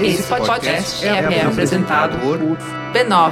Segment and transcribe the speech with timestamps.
[0.00, 2.38] Esse podcast é, é apresentado por
[2.92, 3.26] b9.com.br.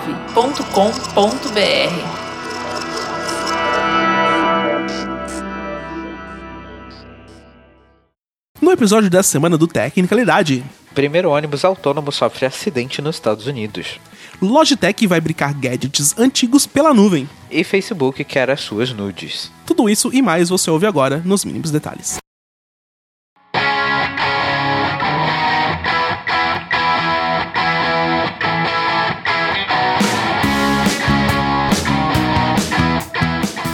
[8.60, 10.64] No episódio dessa semana do Tecnicalidade,
[10.94, 13.98] Primeiro ônibus autônomo sofre acidente nos Estados Unidos.
[14.40, 17.28] Logitech vai brincar gadgets antigos pela nuvem.
[17.50, 19.50] E Facebook quer as suas nudes.
[19.66, 22.23] Tudo isso e mais você ouve agora nos mínimos detalhes.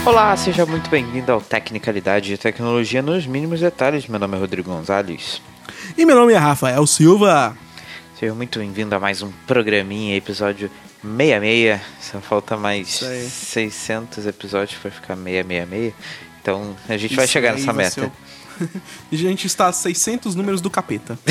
[0.04, 4.06] Olá, seja muito bem-vindo ao Tecnicalidade e Tecnologia nos mínimos detalhes.
[4.06, 5.42] Meu nome é Rodrigo Gonzalez.
[5.96, 7.56] E meu nome é Rafael Silva.
[8.18, 10.70] Seja muito bem-vindo a mais um programinha, episódio
[11.02, 11.80] 66.
[12.00, 13.28] Só falta mais Isso aí.
[13.28, 15.94] 600 episódios para ficar 666.
[16.40, 18.12] Então a gente vai Isso chegar aí nessa vai meta.
[19.10, 21.18] E a gente está a 600 números do capeta.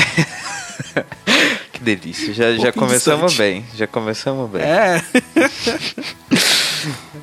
[1.72, 2.34] Que delícia.
[2.34, 3.64] Já, já pouquinho começamos bem.
[3.74, 4.60] Já começamos bem.
[4.60, 5.02] É.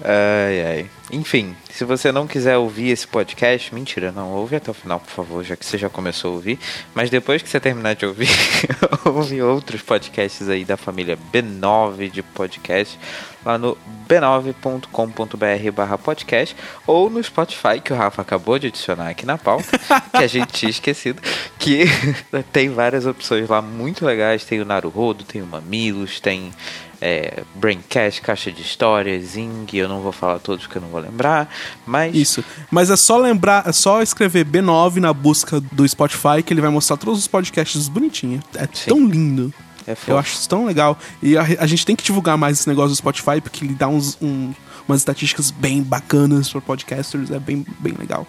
[0.04, 0.90] Ai, ai.
[1.10, 5.10] Enfim, se você não quiser ouvir esse podcast, mentira, não, ouve até o final, por
[5.10, 6.60] favor, já que você já começou a ouvir.
[6.94, 8.28] Mas depois que você terminar de ouvir,
[9.06, 13.00] ouve outros podcasts aí da família B9 de podcast,
[13.46, 13.78] lá no
[14.10, 16.54] b9.com.br barra podcast,
[16.86, 19.80] ou no Spotify, que o Rafa acabou de adicionar aqui na pauta,
[20.12, 21.22] que a gente tinha esquecido,
[21.58, 21.86] que
[22.52, 26.52] tem várias opções lá muito legais, tem o Naruhodo, tem o Mamilos, tem
[27.02, 31.00] é, Braincast, Caixa de Histórias, Zing, eu não vou falar todos que eu não vou
[31.00, 31.50] lembrar,
[31.86, 32.44] mas Isso.
[32.72, 36.70] Mas é só lembrar, é só escrever B9 na busca do Spotify que ele vai
[36.70, 38.42] mostrar todos os podcasts bonitinho.
[38.56, 38.90] É Sim.
[38.90, 39.54] tão lindo.
[39.88, 39.96] é.
[40.08, 40.98] Eu acho isso tão legal.
[41.22, 43.88] E a, a gente tem que divulgar mais esse negócio do Spotify porque ele dá
[43.88, 44.54] uns, um-
[44.88, 47.30] umas estatísticas bem bacanas para podcasters.
[47.32, 48.26] É bem, bem legal.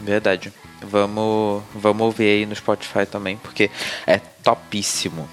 [0.00, 0.52] Verdade.
[0.88, 3.70] Vamos, vamos ouvir aí no Spotify também, porque
[4.06, 5.28] é topíssimo.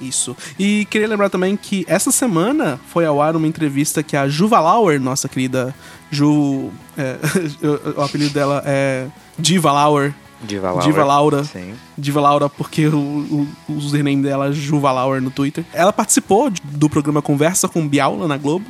[0.00, 0.36] Isso.
[0.58, 4.58] E queria lembrar também que essa semana foi ao ar uma entrevista que a Juva
[4.60, 5.74] Lauer, nossa querida
[6.10, 6.70] Ju.
[6.96, 7.16] é,
[7.96, 9.06] o, apelido dela é
[9.38, 10.14] Diva Lauer.
[10.42, 10.86] Diva Laura.
[10.86, 11.44] Diva Laura.
[11.44, 11.74] Sim.
[11.98, 15.64] Diva Laura, porque o, o, o username dela é Juva Lauer no Twitter.
[15.72, 18.64] Ela participou do programa Conversa com Biaula na Globo.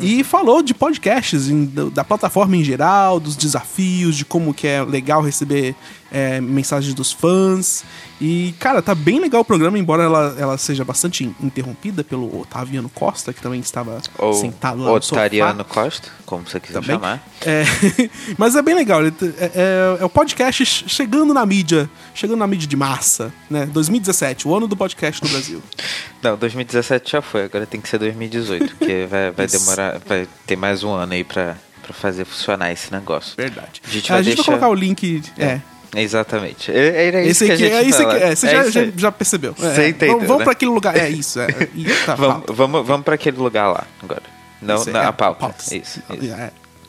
[0.00, 1.48] E falou de podcasts,
[1.92, 5.74] da plataforma em geral, dos desafios, de como que é legal receber
[6.14, 7.84] é, mensagens dos fãs.
[8.20, 12.88] E, cara, tá bem legal o programa, embora ela, ela seja bastante interrompida pelo Otaviano
[12.88, 15.22] Costa, que também estava Ou sentado lá no sofá.
[15.22, 16.94] Otariano Costa, como você quiser Também.
[16.96, 17.22] chamar.
[17.44, 17.64] É,
[18.38, 19.04] mas é bem legal.
[19.04, 23.66] É, é- é o podcast che- chegando na mídia, chegando na mídia de massa, né?
[23.66, 25.60] 2017, o ano do podcast no Brasil.
[26.22, 30.56] Não, 2017 já foi, agora tem que ser 2018, porque vai, vai demorar, vai ter
[30.56, 33.34] mais um ano aí pra, pra fazer funcionar esse negócio.
[33.36, 33.82] Verdade.
[33.86, 35.20] A gente a vai gente deixar- vai colocar o link.
[35.36, 35.60] É.
[35.96, 36.70] Exatamente.
[36.72, 38.22] É, era isso Esse que a aqui, gente é isso aqui.
[38.22, 39.54] É, você É já, isso já, já percebeu.
[39.60, 40.44] É, Você entendeu, Vamos, vamos né?
[40.44, 40.96] pra aquele lugar.
[40.96, 41.40] É isso.
[41.40, 42.52] É, Ih, tá, Vamos, pauta.
[42.52, 44.22] vamos, vamos pra aquele lugar lá agora.
[44.62, 45.40] Não, Isso não é, a pauta.
[45.40, 45.70] pautas.
[45.72, 46.02] Isso,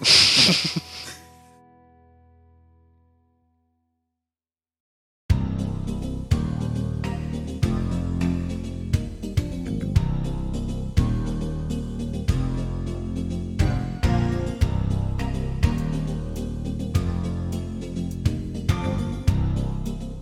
[0.02, 0.82] isso.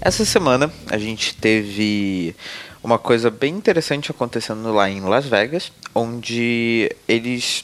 [0.06, 2.36] Essa semana a gente teve
[2.84, 7.64] uma coisa bem interessante acontecendo lá em Las Vegas, onde eles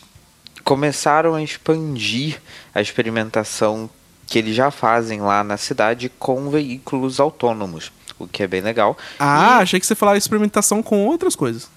[0.64, 2.40] começaram a expandir
[2.74, 3.90] a experimentação
[4.26, 8.98] que eles já fazem lá na cidade com veículos autônomos, o que é bem legal.
[9.20, 11.70] Ah, E, achei que você falava experimentação com outras coisas.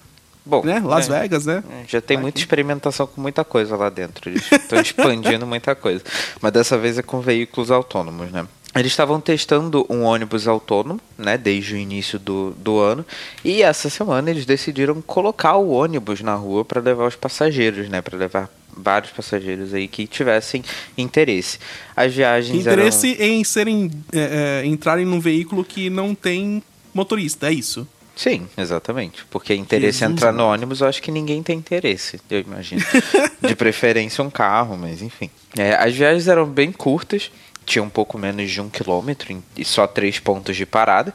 [0.45, 0.79] bom, Né?
[0.81, 1.61] Las é, Vegas, né?
[1.89, 4.29] Já tem muita experimentação com muita coisa lá dentro.
[4.29, 6.01] Eles estão expandindo muita coisa.
[6.39, 8.47] Mas dessa vez é com veículos autônomos, né?
[8.75, 13.05] Eles estavam testando um ônibus autônomo, né, desde o início do, do ano,
[13.43, 18.01] e essa semana eles decidiram colocar o ônibus na rua para levar os passageiros, né,
[18.01, 20.63] para levar vários passageiros aí que tivessem
[20.97, 21.59] interesse.
[21.95, 23.25] As viagens Interesse eram...
[23.25, 23.91] em serem.
[24.11, 26.63] é, é, entrarem num veículo que não tem
[26.93, 27.87] motorista, é isso.
[28.15, 29.25] Sim, exatamente.
[29.29, 32.81] Porque interesse em Jesus, entrar no ônibus, eu acho que ninguém tem interesse, eu imagino.
[33.41, 35.29] De preferência um carro, mas enfim.
[35.57, 37.31] É, as viagens eram bem curtas,
[37.65, 41.13] tinha um pouco menos de um quilômetro e só três pontos de parada.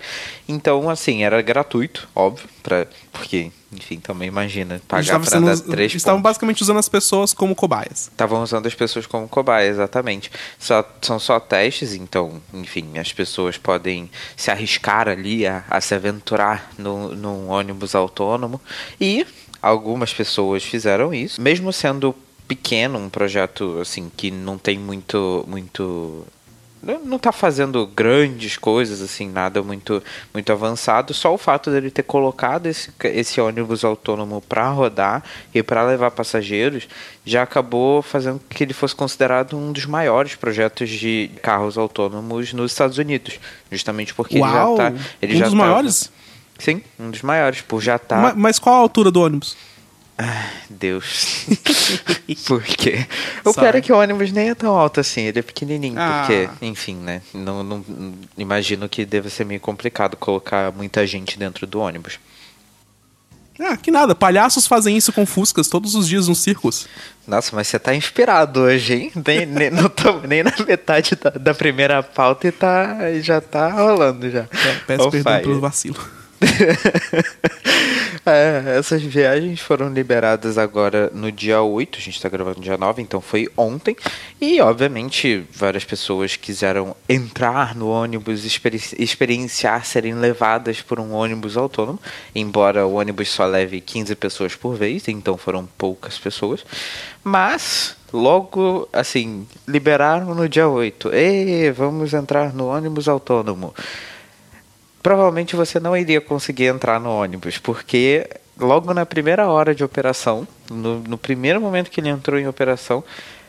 [0.49, 6.19] Então, assim, era gratuito, óbvio, pra, porque, enfim, também imagina, pagar sendo- andar três estavam
[6.21, 6.31] pontos.
[6.31, 8.09] basicamente usando as pessoas como cobaias.
[8.09, 10.31] Estavam usando as pessoas como cobaia, exatamente.
[10.59, 15.95] Só, são só testes, então, enfim, as pessoas podem se arriscar ali a, a se
[15.95, 18.61] aventurar no, num ônibus autônomo.
[19.01, 19.27] E
[19.61, 22.15] algumas pessoas fizeram isso, mesmo sendo
[22.47, 26.25] pequeno, um projeto assim que não tem muito muito
[26.89, 30.03] não não tá fazendo grandes coisas, assim, nada muito,
[30.33, 31.13] muito avançado.
[31.13, 35.23] Só o fato dele ter colocado esse, esse ônibus autônomo para rodar
[35.55, 36.89] e para levar passageiros
[37.25, 42.73] já acabou fazendo que ele fosse considerado um dos maiores projetos de carros autônomos nos
[42.73, 43.39] Estados Unidos.
[43.71, 44.75] Justamente porque Uau!
[44.75, 44.97] ele já tá.
[45.21, 46.13] Ele Um já dos tava- maiores?
[46.59, 48.17] Sim, um dos maiores, por já tá.
[48.17, 49.57] Ma- Mas qual a altura do ônibus?
[50.69, 51.47] Deus.
[52.47, 53.07] Por quê?
[53.45, 56.25] O pior é que o ônibus nem é tão alto assim, ele é pequenininho, Ah.
[56.27, 57.23] porque, enfim, né?
[57.33, 57.85] Não, não-
[58.37, 62.19] imagino que deve ser meio complicado colocar muita gente dentro do ônibus.
[63.61, 64.15] Ah, que nada.
[64.15, 66.87] Palhaços fazem isso com fuscas todos os dias nos circos.
[67.27, 69.13] Nossa, mas você tá inspirado hoje, hein?
[69.27, 73.69] Nem, nem, não tô nem na metade da, da primeira pauta e tá, já tá
[73.73, 74.43] rolando já.
[74.43, 75.43] É, peço On perdão fire.
[75.45, 75.99] pelo vacilo.
[78.27, 83.01] É, essas viagens foram liberadas agora no dia 8, a gente tá gravando dia 9,
[83.01, 83.97] então foi ontem.
[84.39, 91.57] E, obviamente, várias pessoas quiseram entrar no ônibus, experi- experienciar serem levadas por um ônibus
[91.57, 91.99] autônomo,
[92.35, 96.67] embora o ônibus só leve 15 pessoas por vez, então foram poucas pessoas.
[97.25, 101.15] Mas, logo, assim, liberaram no dia 8.
[101.15, 103.73] Ê, vamos entrar no ônibus autônomo
[105.09, 108.29] provavelmente você não iria conseguir entrar no ônibus, porque
[108.61, 113.03] logo na primeira hora de operação, no, no primeiro momento que ele entrou em operação,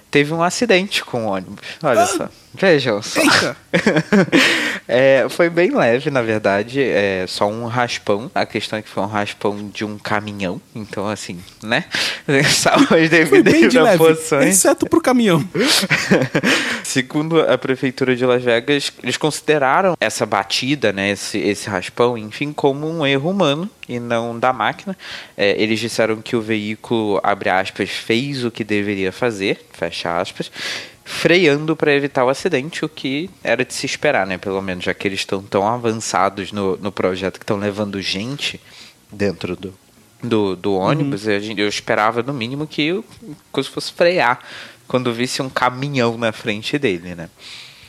[0.10, 1.68] teve um acidente com o ônibus.
[1.84, 2.30] Olha só.
[2.54, 3.22] Vejam só.
[4.92, 6.82] É, foi bem leve, na verdade.
[6.82, 8.32] É só um raspão.
[8.34, 10.60] A questão é que foi um raspão de um caminhão.
[10.74, 11.86] Então, assim, né?
[12.50, 14.48] Salvo as Foi devidas de proporções.
[14.48, 15.48] exceto pro caminhão.
[16.84, 22.52] Segundo a prefeitura de Las Vegas, eles consideraram essa batida, né, esse, esse raspão, enfim,
[22.52, 24.98] como um erro humano e não da máquina.
[25.38, 30.52] É, eles disseram que o veículo, abre aspas, fez o que deveria fazer, fecha aspas,
[31.12, 34.94] freando para evitar o acidente, o que era de se esperar, né, pelo menos, já
[34.94, 38.62] que eles estão tão avançados no, no projeto que estão levando gente
[39.12, 39.74] dentro do,
[40.24, 43.04] do, do ônibus, a gente- eu esperava no mínimo que o
[43.52, 44.40] coisa fosse frear
[44.88, 47.28] quando visse um caminhão na frente dele, né?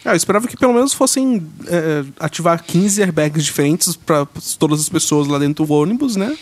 [0.03, 4.27] Ah, eu esperava que pelo menos fossem é, ativar 15 airbags diferentes pra
[4.59, 6.39] todas as pessoas lá dentro do ônibus, né?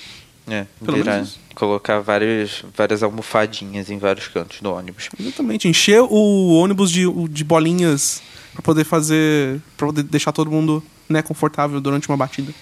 [0.49, 1.41] É, Pelo virar- menos isso.
[1.55, 5.09] colocar vários, várias almofadinhas em vários cantos do ônibus.
[5.19, 5.69] Exatamente.
[5.69, 8.23] Encher o ônibus de, de bolinhas
[8.53, 9.61] pra poder fazer.
[9.77, 12.53] pra poder deixar todo mundo né, confortável durante uma batida.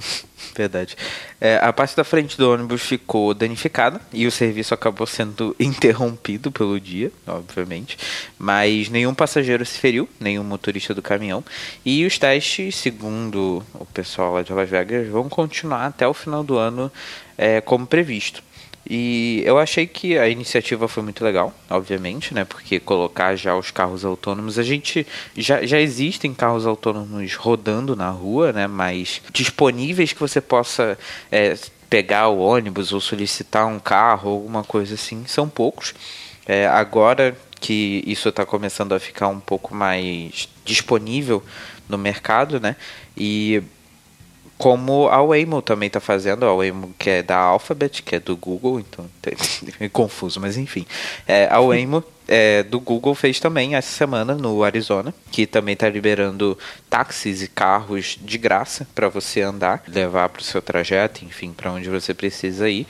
[0.56, 0.96] Verdade.
[1.40, 6.50] É, a parte da frente do ônibus ficou danificada e o serviço acabou sendo interrompido
[6.50, 7.96] pelo dia, obviamente.
[8.38, 11.44] Mas nenhum passageiro se feriu, nenhum motorista do caminhão.
[11.84, 16.42] E os testes, segundo o pessoal lá de Las Vegas, vão continuar até o final
[16.42, 16.90] do ano
[17.38, 18.42] é, como previsto.
[18.88, 22.44] E eu achei que a iniciativa foi muito legal, obviamente, né?
[22.44, 25.06] Porque colocar já os carros autônomos, a gente
[25.36, 28.66] já, já existem carros autônomos rodando na rua, né?
[28.66, 30.98] Mas disponíveis que você possa
[31.30, 31.56] é,
[31.88, 35.94] pegar o ônibus ou solicitar um carro, alguma coisa assim, são poucos.
[36.46, 41.44] É, agora que isso está começando a ficar um pouco mais disponível
[41.88, 42.76] no mercado, né?
[43.16, 43.62] E
[44.60, 48.36] como a Waymo também está fazendo, a Waymo que é da Alphabet, que é do
[48.36, 49.06] Google, então
[49.80, 50.86] é confuso, mas enfim.
[51.26, 55.88] É, a Waymo é, do Google fez também essa semana no Arizona, que também está
[55.88, 56.58] liberando
[56.90, 61.72] táxis e carros de graça para você andar, levar para o seu trajeto, enfim, para
[61.72, 62.86] onde você precisa ir.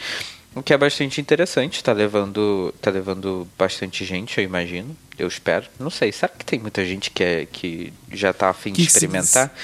[0.55, 4.97] O que é bastante interessante, tá levando, tá levando bastante gente, eu imagino.
[5.17, 5.67] Eu espero.
[5.79, 8.91] Não sei, será que tem muita gente que, é, que já tá afim de Que
[8.91, 9.55] se- experimentar?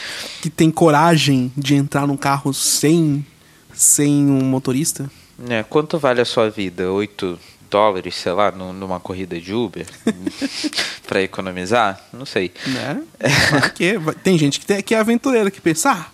[0.40, 3.26] Que tem coragem de entrar num carro sem,
[3.74, 5.10] sem um motorista.
[5.48, 6.90] É, quanto vale a sua vida?
[6.92, 7.38] 8
[7.68, 9.86] dólares, sei lá, num- numa corrida de Uber?
[11.06, 12.00] pra economizar?
[12.12, 12.52] Não sei.
[12.66, 13.02] Né?
[13.18, 13.98] É.
[13.98, 16.06] Vai- tem gente que, tem, que é aventureira que pensa, ah,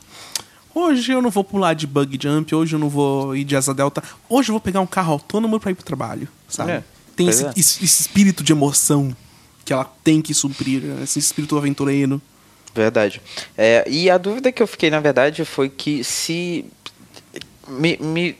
[0.75, 3.73] hoje eu não vou pular de bug jump, hoje eu não vou ir de asa
[3.75, 6.73] delta, hoje eu vou pegar um carro autônomo pra ir pro trabalho, sabe?
[6.73, 6.85] É,
[7.17, 7.53] tem esse, é.
[7.57, 9.15] esse- espírito de emoção
[9.65, 12.21] que ela tem que suprir, esse espírito aventureiro.
[12.75, 13.21] Verdade.
[13.57, 16.65] É, e a dúvida que eu fiquei, na verdade, foi que se.
[17.69, 18.35] Me, me,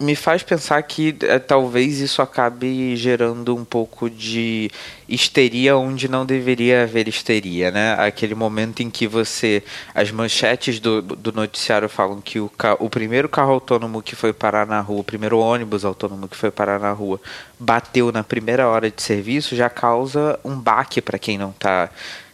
[0.00, 4.70] me faz pensar que é, talvez isso acabe gerando um pouco de
[5.08, 7.94] histeria onde não deveria haver histeria, né?
[7.94, 9.62] Aquele momento em que você.
[9.94, 14.66] As manchetes do, do noticiário falam que o, o primeiro carro autônomo que foi parar
[14.66, 17.20] na rua, o primeiro ônibus autônomo que foi parar na rua,
[17.58, 21.90] bateu na primeira hora de serviço, já causa um baque para quem não está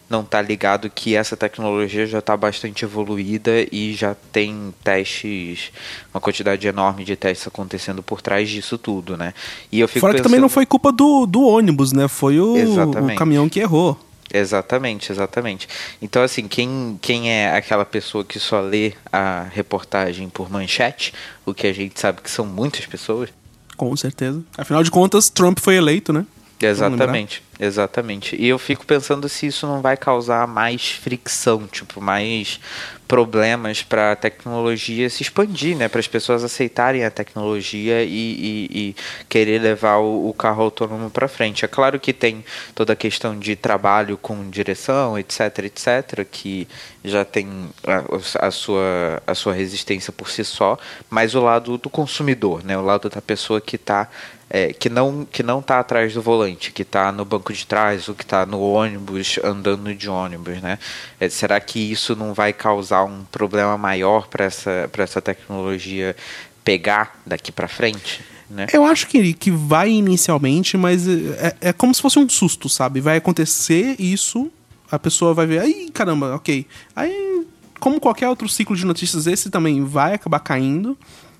[0.08, 5.72] não tá ligado que essa tecnologia já está bastante evoluída e já tem testes,
[6.12, 9.32] uma quantidade enorme de testes acontecendo por trás disso tudo, né?
[9.72, 12.06] E eu fico Fora que também pensando- não foi culpa do, do ônibus, né?
[12.08, 13.98] Foi o, o caminhão que errou.
[14.32, 15.68] Exatamente, exatamente.
[16.02, 21.14] Então, assim, quem, quem é aquela pessoa que só lê a reportagem por manchete,
[21.46, 23.30] o que a gente sabe que são muitas pessoas.
[23.76, 24.42] Com certeza.
[24.58, 26.26] Afinal de contas, Trump foi eleito, né?
[26.60, 28.36] Exatamente, exatamente.
[28.36, 32.60] E eu fico pensando se isso não vai causar mais fricção, tipo, mais
[33.06, 35.88] problemas para a tecnologia se expandir, né?
[35.88, 38.96] Para as pessoas aceitarem a tecnologia e, e, e
[39.28, 41.64] querer levar o, o carro autônomo para frente.
[41.64, 42.44] É claro que tem
[42.74, 46.66] toda a questão de trabalho com direção, etc, etc, que
[47.04, 50.78] já tem a, a, sua, a sua resistência por si só,
[51.10, 52.76] mas o lado do consumidor, né?
[52.76, 54.08] O lado da pessoa que está
[54.50, 58.08] é, que não que não está atrás do volante, que está no banco de trás,
[58.08, 60.78] ou que está no ônibus andando de ônibus, né?
[61.18, 66.16] É, será que isso não vai causar um problema maior para essa essa tecnologia
[66.64, 68.22] pegar daqui para frente?
[68.48, 68.66] Né?
[68.72, 73.00] Eu acho que, que vai inicialmente, mas é, é como se fosse um susto, sabe?
[73.00, 74.50] Vai acontecer isso,
[74.90, 76.66] a pessoa vai ver, aí caramba, ok.
[76.94, 77.46] Aí,
[77.80, 80.96] como qualquer outro ciclo de notícias, esse também vai acabar caindo.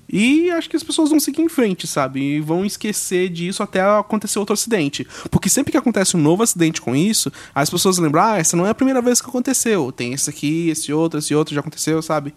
[0.07, 2.21] E acho que as pessoas vão seguir em frente, sabe?
[2.21, 5.05] E vão esquecer disso até acontecer outro acidente.
[5.31, 8.65] Porque sempre que acontece um novo acidente com isso, as pessoas lembram, ah, essa não
[8.65, 9.91] é a primeira vez que aconteceu.
[9.91, 12.33] Tem esse aqui, esse outro, esse outro já aconteceu, sabe?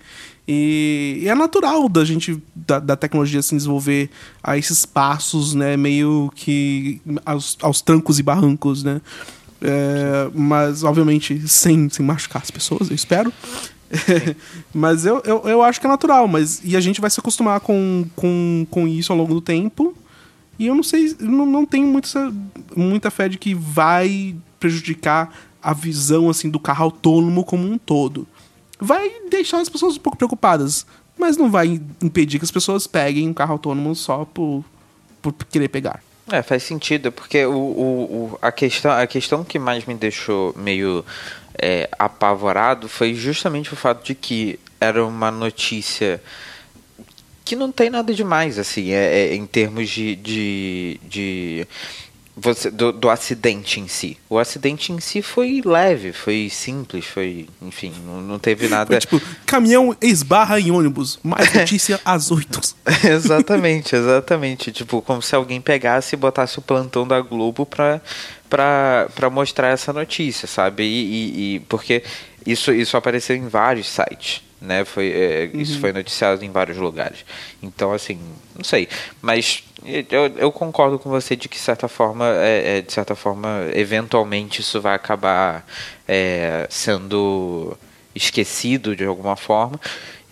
[0.46, 4.08] E, e é natural da gente, da, da, tecnologia se desenvolver
[4.42, 5.76] a esses passos, né?
[5.76, 9.02] Meio que aos, aos trancos e barrancos, né?
[9.60, 13.32] É, mas, obviamente, sem, sem machucar as pessoas, eu espero.
[14.74, 17.60] mas eu, eu, eu acho que é natural, mas e a gente vai se acostumar
[17.60, 19.94] com, com, com isso ao longo do tempo.
[20.58, 22.32] E eu não sei, não, não tenho muita,
[22.74, 28.26] muita fé de que vai prejudicar a visão assim do carro autônomo como um todo.
[28.80, 30.84] Vai deixar as pessoas um pouco preocupadas,
[31.16, 34.64] mas não vai impedir que as pessoas peguem um carro autônomo só por,
[35.22, 36.02] por querer pegar.
[36.30, 40.54] É, faz sentido, porque o, o, o, a, questão, a questão que mais me deixou
[40.56, 41.04] meio
[41.60, 46.22] é, apavorado foi justamente o fato de que era uma notícia
[47.44, 51.66] que não tem nada demais, assim, é, é em termos de, de, de
[52.36, 54.16] você, do, do, acidente em si.
[54.28, 59.00] O acidente em si foi leve, foi simples, foi, enfim, não, não teve nada.
[59.00, 62.60] Foi, tipo, caminhão esbarra em ônibus, mais notícia às oito.
[63.04, 64.70] exatamente, exatamente.
[64.70, 68.00] Tipo, como se alguém pegasse e botasse o plantão da Globo pra
[68.48, 70.82] para mostrar essa notícia, sabe?
[70.82, 72.02] E, e, e, porque
[72.46, 74.84] isso, isso apareceu em vários sites, né?
[74.84, 75.60] Foi, é, uhum.
[75.60, 77.24] Isso foi noticiado em vários lugares.
[77.62, 78.18] Então, assim,
[78.56, 78.88] não sei.
[79.20, 83.14] Mas eu, eu concordo com você de que, de certa forma, é, é, de certa
[83.14, 85.66] forma, eventualmente isso vai acabar
[86.06, 87.76] é, sendo
[88.14, 89.80] esquecido de alguma forma.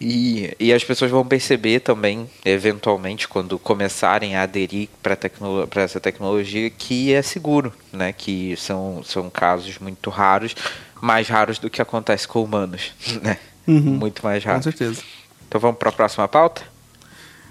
[0.00, 6.68] E, e as pessoas vão perceber também, eventualmente, quando começarem a aderir para essa tecnologia,
[6.68, 8.12] que é seguro, né?
[8.12, 10.54] Que são, são casos muito raros,
[11.00, 13.38] mais raros do que acontece com humanos, né?
[13.66, 14.66] Uhum, muito mais raros.
[14.66, 15.02] Com certeza.
[15.48, 16.62] Então vamos para a próxima pauta?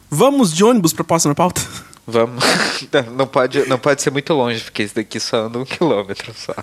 [0.10, 1.62] Vamos de ônibus para a próxima pauta?
[2.08, 2.44] Vamos.
[3.18, 6.54] Não pode, não pode ser muito longe, porque esse daqui só anda um quilômetro só.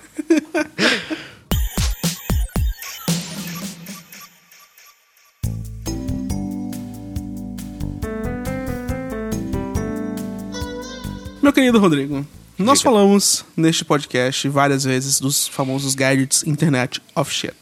[11.52, 12.26] Meu querido Rodrigo,
[12.58, 12.90] nós Diga.
[12.90, 17.54] falamos neste podcast várias vezes dos famosos gadgets Internet of Shit.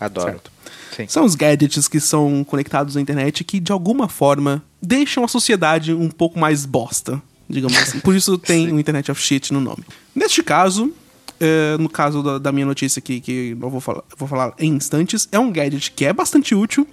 [0.00, 0.30] Adoro.
[0.30, 0.52] Certo?
[0.96, 1.06] Sim.
[1.08, 5.92] São os gadgets que são conectados à internet que, de alguma forma, deixam a sociedade
[5.92, 8.00] um pouco mais bosta, digamos assim.
[8.00, 9.84] Por isso tem o Internet of Shit no nome.
[10.14, 10.90] Neste caso,
[11.38, 14.72] é, no caso da, da, minha notícia aqui, que eu vou falar, vou falar em
[14.72, 16.88] instantes, é um gadget que é bastante útil,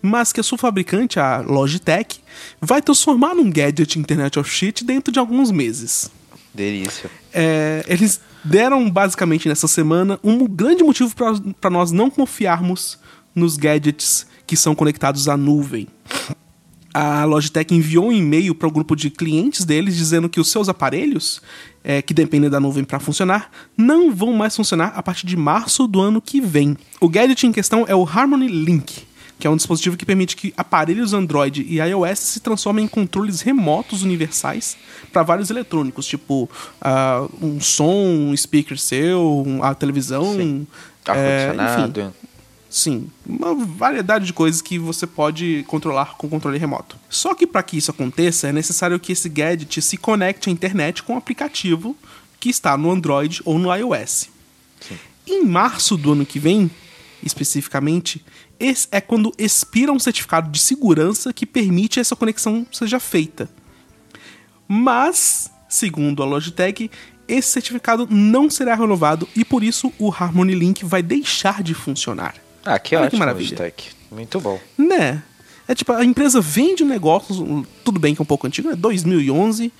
[0.00, 2.20] mas que a sua fabricante, a Logitech,
[2.60, 6.10] vai transformar num gadget Internet of Shit dentro de alguns meses.
[6.54, 7.10] Delícia.
[7.32, 11.14] É, eles deram basicamente nessa semana um grande motivo
[11.60, 12.98] para nós não confiarmos
[13.34, 15.88] nos gadgets que são conectados à nuvem.
[16.94, 20.68] A Logitech enviou um e-mail para o grupo de clientes deles dizendo que os seus
[20.68, 21.40] aparelhos,
[21.82, 25.86] é, que dependem da nuvem para funcionar, não vão mais funcionar a partir de março
[25.86, 26.76] do ano que vem.
[27.00, 29.06] O gadget em questão é o Harmony Link,
[29.42, 33.40] que é um dispositivo que permite que aparelhos Android e iOS se transformem em controles
[33.40, 34.76] remotos universais
[35.12, 36.48] para vários eletrônicos, tipo
[36.80, 40.66] uh, um som, um speaker seu, a televisão, Sim.
[41.08, 42.12] É, enfim,
[42.70, 46.96] Sim, uma variedade de coisas que você pode controlar com controle remoto.
[47.10, 51.02] Só que para que isso aconteça, é necessário que esse gadget se conecte à internet
[51.02, 51.96] com um aplicativo
[52.38, 54.28] que está no Android ou no iOS.
[54.80, 54.98] Sim.
[55.26, 56.70] Em março do ano que vem,
[57.22, 58.24] especificamente,
[58.58, 63.48] esse é quando expira um certificado de segurança que permite essa conexão seja feita.
[64.66, 66.90] Mas, segundo a Logitech,
[67.28, 72.34] esse certificado não será renovado e por isso o Harmony Link vai deixar de funcionar.
[72.64, 73.54] Ah, que Olha que ótimo, maravilha.
[73.54, 73.90] Stack.
[74.10, 74.60] Muito bom.
[74.76, 75.22] Né?
[75.66, 78.76] É tipo, a empresa vende um negócio, tudo bem que é um pouco antigo, é
[78.76, 79.72] 2011,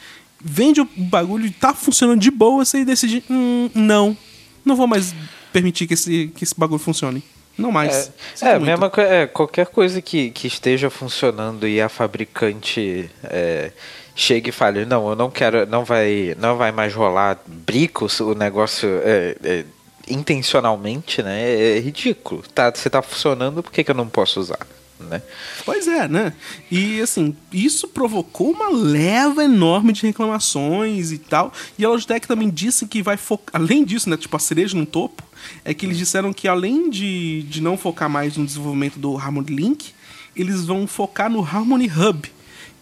[0.43, 4.17] vende o bagulho e tá funcionando de boa, você decide, hum, não,
[4.65, 5.15] não vou mais
[5.53, 7.23] permitir que esse, que esse bagulho funcione.
[7.57, 8.11] Não mais.
[8.41, 13.73] É, é, mesma é, qualquer coisa que, que esteja funcionando e a fabricante é,
[14.15, 18.35] chegue e fale, não, eu não quero, não vai, não vai mais rolar bricos, o
[18.35, 19.65] negócio é, é,
[20.09, 21.77] intencionalmente, né?
[21.77, 22.43] É, ridículo.
[22.55, 24.67] Tá, você tá funcionando, por que, que eu não posso usar?
[25.03, 25.23] Né?
[25.65, 26.33] Pois é, né?
[26.71, 31.53] E assim, isso provocou uma leva enorme de reclamações e tal.
[31.79, 33.61] E a Logitech também disse que vai focar.
[33.61, 34.17] Além disso, né?
[34.17, 35.23] Tipo, a cereja no topo,
[35.65, 39.55] é que eles disseram que além de, de não focar mais no desenvolvimento do Harmony
[39.55, 39.93] Link,
[40.37, 42.31] eles vão focar no Harmony Hub,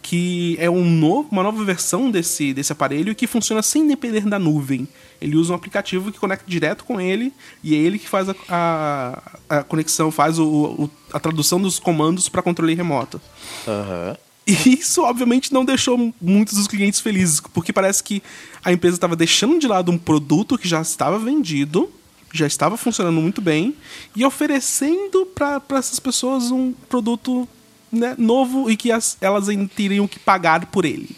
[0.01, 4.39] que é um novo, uma nova versão desse, desse aparelho que funciona sem depender da
[4.39, 4.87] nuvem.
[5.21, 7.31] Ele usa um aplicativo que conecta direto com ele
[7.63, 11.79] e é ele que faz a, a, a conexão, faz o, o- a tradução dos
[11.79, 13.21] comandos para controle remoto.
[13.67, 14.17] Aham.
[14.47, 18.23] E isso, obviamente, não deixou muitos dos clientes felizes, porque parece que
[18.63, 21.91] a empresa estava deixando de lado um produto que já estava vendido,
[22.33, 23.75] já estava funcionando muito bem,
[24.15, 27.47] e oferecendo para essas pessoas um produto
[27.91, 31.09] né, novo e que as- elas teriam que pagar por ele.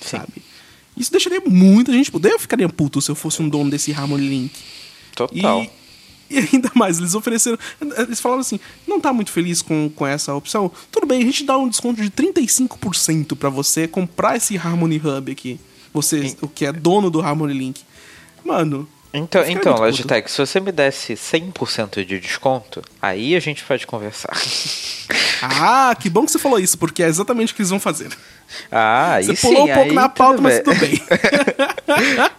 [0.00, 0.32] Sabe?
[0.96, 2.10] Isso deixaria muita gente.
[2.14, 4.52] Eu ficaria puto se eu fosse um dono desse Harmony Link.
[5.14, 5.62] Total.
[5.62, 5.70] E,
[6.32, 7.58] e ainda mais, eles ofereceram.
[7.98, 10.70] Eles falaram assim: não tá muito feliz com, com essa opção?
[10.90, 15.30] Tudo bem, a gente dá um desconto de 35% pra você comprar esse Harmony Hub
[15.30, 15.60] aqui.
[15.92, 17.82] Você, o que é dono do Harmony Link.
[18.44, 18.88] Mano.
[19.14, 19.76] Então, ficaria então.
[19.76, 24.32] Logitech, se você me desse 100% de desconto, aí a gente pode conversar.
[25.44, 28.10] Ah, que bom que você falou isso, porque é exatamente o que eles vão fazer.
[28.70, 30.62] Ah, Você sim, pulou um pouco na pauta, mas bem.
[30.62, 31.02] tudo bem.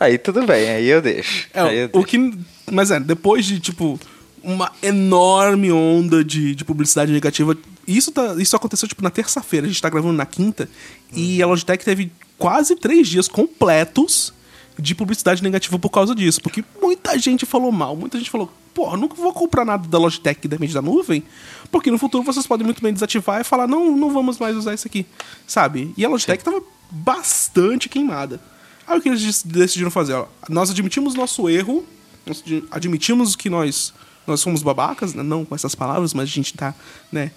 [0.00, 1.48] aí tudo bem, aí eu deixo.
[1.54, 2.06] É, Aí eu o deixo.
[2.08, 2.38] que.
[2.72, 4.00] Mas é, depois de, tipo,
[4.42, 7.56] uma enorme onda de, de publicidade negativa.
[7.86, 9.66] Isso, tá, isso aconteceu, tipo, na terça-feira.
[9.66, 10.68] A gente tá gravando na quinta.
[11.12, 14.32] E a Logitech teve quase três dias completos
[14.80, 16.40] de publicidade negativa por causa disso.
[16.40, 17.94] Porque muita gente falou mal.
[17.96, 21.22] Muita gente falou, pô, nunca vou comprar nada da Logitech que depende da nuvem.
[21.70, 24.74] Porque no futuro vocês podem muito bem desativar e falar, não, não vamos mais usar
[24.74, 25.04] isso aqui.
[25.46, 25.92] Sabe?
[25.96, 28.40] E a Logitech tava bastante queimada.
[28.86, 30.14] Aí o que eles dec- decidiram fazer?
[30.14, 31.84] Ó, nós admitimos nosso erro,
[32.26, 33.92] nós ad- admitimos que nós,
[34.26, 35.22] nós somos babacas, né?
[35.22, 36.74] não com essas palavras, mas a gente tá,
[37.12, 37.30] né,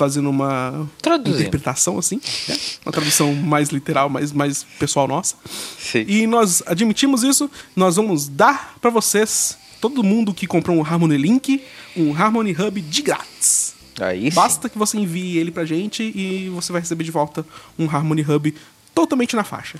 [0.00, 1.40] fazendo uma Traduzindo.
[1.40, 2.56] interpretação assim, né?
[2.86, 5.34] uma tradução mais literal, mais, mais pessoal nossa.
[5.78, 6.06] Sim.
[6.08, 11.18] E nós admitimos isso, nós vamos dar pra vocês, todo mundo que comprou um Harmony
[11.18, 11.62] Link,
[11.94, 13.74] um Harmony Hub de grátis.
[14.00, 14.34] Aí sim.
[14.34, 17.44] Basta que você envie ele pra gente e você vai receber de volta
[17.78, 18.54] um Harmony Hub
[18.94, 19.78] totalmente na faixa.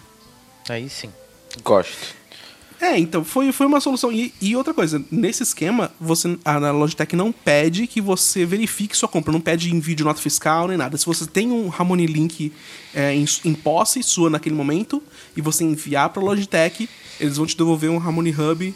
[0.69, 1.09] Aí sim.
[1.65, 2.20] Gosto.
[2.81, 4.11] É, então, foi, foi uma solução.
[4.11, 8.97] E, e outra coisa, nesse esquema, você, a a Logitech não pede que você verifique
[8.97, 10.97] sua compra, não pede envio de nota fiscal nem nada.
[10.97, 12.53] Se você tem um Harmony Link
[12.95, 15.03] é, em, em posse sua naquele momento
[15.37, 16.89] e você enviar pra Logitech,
[17.19, 18.75] eles vão te devolver um Harmony Hub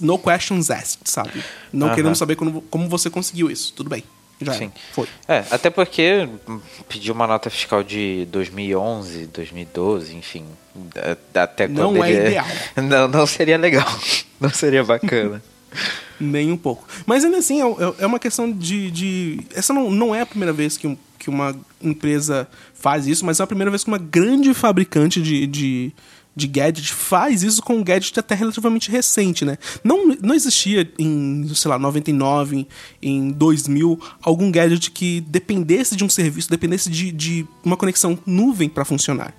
[0.00, 1.42] no questions asked, sabe?
[1.72, 1.96] Não Aham.
[1.96, 3.72] queremos saber como, como você conseguiu isso.
[3.74, 4.02] Tudo bem.
[4.40, 4.52] Já.
[4.54, 4.72] Sim.
[4.92, 5.06] Foi.
[5.28, 6.28] É, até porque
[6.88, 10.44] pediu uma nota fiscal de 2011, 2012, enfim.
[11.34, 12.46] Até Não quando é ele- ideal.
[12.76, 13.86] Não, não seria legal.
[14.40, 15.42] Não seria bacana.
[16.20, 16.86] Nem um pouco.
[17.06, 18.90] Mas ainda assim, é, é- é uma questão de.
[18.90, 23.40] de- essa não, não é a primeira vez que, que uma empresa faz isso, mas
[23.40, 25.92] é a primeira vez que uma grande fabricante de, de,
[26.36, 29.56] de gadget faz isso com um gadget até relativamente recente, né?
[29.82, 32.66] Não, não existia em, sei lá, 99, em,
[33.02, 38.68] em 2000, algum gadget que dependesse de um serviço, dependesse de, de uma conexão nuvem
[38.68, 39.34] para funcionar.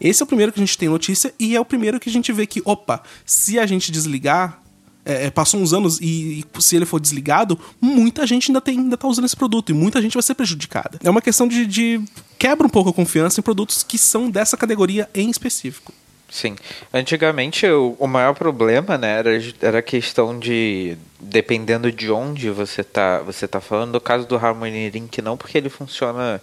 [0.00, 2.12] Esse é o primeiro que a gente tem notícia e é o primeiro que a
[2.12, 4.62] gente vê que, opa, se a gente desligar,
[5.04, 8.78] é, é, passou uns anos e, e se ele for desligado, muita gente ainda, tem,
[8.78, 10.98] ainda tá usando esse produto e muita gente vai ser prejudicada.
[11.02, 12.00] É uma questão de, de
[12.38, 15.92] quebra um pouco a confiança em produtos que são dessa categoria em específico.
[16.28, 16.56] Sim.
[16.92, 22.82] Antigamente o, o maior problema, né, era, era a questão de dependendo de onde você
[22.82, 26.40] tá, você tá falando, no caso do Harmony Link não, porque ele funciona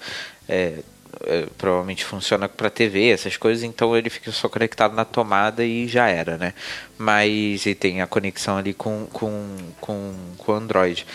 [0.47, 0.79] é,
[1.25, 5.87] é, provavelmente funciona para TV, essas coisas, então ele fica só conectado na tomada e
[5.87, 6.53] já era, né?
[6.97, 11.05] Mas e tem a conexão ali com com com, com Android.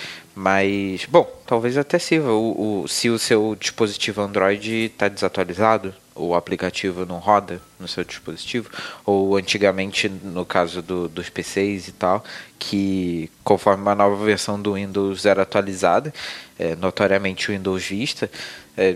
[0.40, 2.30] Mas, bom, talvez até sirva.
[2.30, 8.04] O, o, se o seu dispositivo Android está desatualizado, o aplicativo não roda no seu
[8.04, 8.70] dispositivo,
[9.04, 12.22] ou antigamente, no caso do, dos PCs e tal,
[12.56, 16.14] que conforme uma nova versão do Windows era atualizada,
[16.56, 18.30] é, notoriamente o Windows Vista,
[18.76, 18.94] é,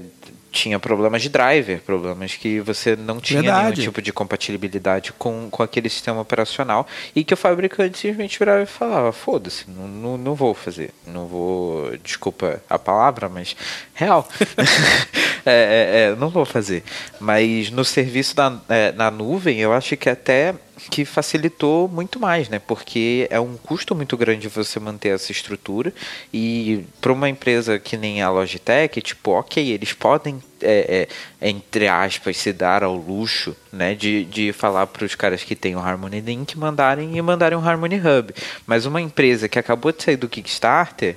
[0.53, 3.63] tinha problemas de driver, problemas que você não tinha Verdade.
[3.63, 6.87] nenhum tipo de compatibilidade com, com aquele sistema operacional
[7.17, 11.27] e que o fabricante simplesmente virava e falava, foda-se, não, não, não vou fazer, não
[11.27, 13.57] vou, desculpa a palavra, mas
[13.95, 14.29] real,
[15.47, 16.85] é, é, é, não vou fazer.
[17.19, 20.55] Mas no serviço da, é, na nuvem, eu acho que até
[20.91, 22.59] que facilitou muito mais, né?
[22.59, 25.93] Porque é um custo muito grande você manter essa estrutura
[26.33, 31.09] e para uma empresa que nem a Logitech, tipo, ok, eles podem é,
[31.41, 35.57] é, entre aspas se dar ao luxo, né, de, de falar para os caras que
[35.57, 38.33] tem o Harmony Link mandarem e mandarem um Harmony Hub,
[38.67, 41.17] mas uma empresa que acabou de sair do Kickstarter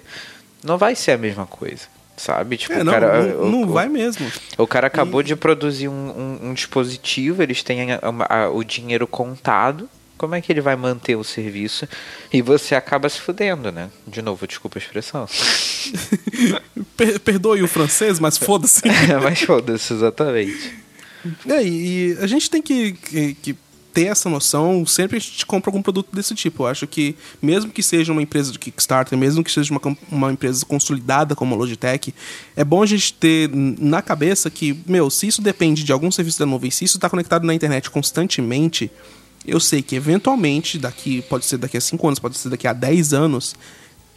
[0.63, 1.94] não vai ser a mesma coisa.
[2.17, 2.55] Sabe?
[2.57, 4.31] Tipo, É, o não, cara, não, o- não o- vai mesmo.
[4.57, 7.99] o cara acabou de produzir um, um- um dispositivo, eles têm a-
[8.29, 9.89] a- o dinheiro contado.
[10.17, 11.85] Como é que ele vai manter o serviço?
[12.31, 13.89] E você acaba se fudendo, né?
[14.07, 15.27] De novo, desculpa a expressão.
[16.95, 18.81] Per- perdoe o francês, mas foda-se.
[19.21, 20.73] Mas foda-se, exatamente.
[21.49, 23.55] É, e e a gente tem que, que- que
[23.95, 26.63] ter essa noção sempre a gente compra algum produto desse tipo.
[26.63, 30.33] Eu acho que, mesmo que seja uma empresa de Kickstarter, mesmo que seja uma, uma
[30.33, 32.13] empresa consolidada como a Logitech,
[32.57, 36.37] é bom a gente ter na cabeça que, meu, se isso depende de algum serviço
[36.37, 38.91] da nuvem, se isso está conectado na internet constantemente,
[39.47, 42.73] eu sei que eventualmente, daqui pode ser daqui a 5 anos, pode ser daqui a
[42.73, 43.55] 10 anos,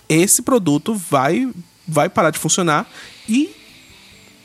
[0.08, 1.48] esse produto vai,
[1.86, 2.90] vai parar de funcionar
[3.28, 3.54] e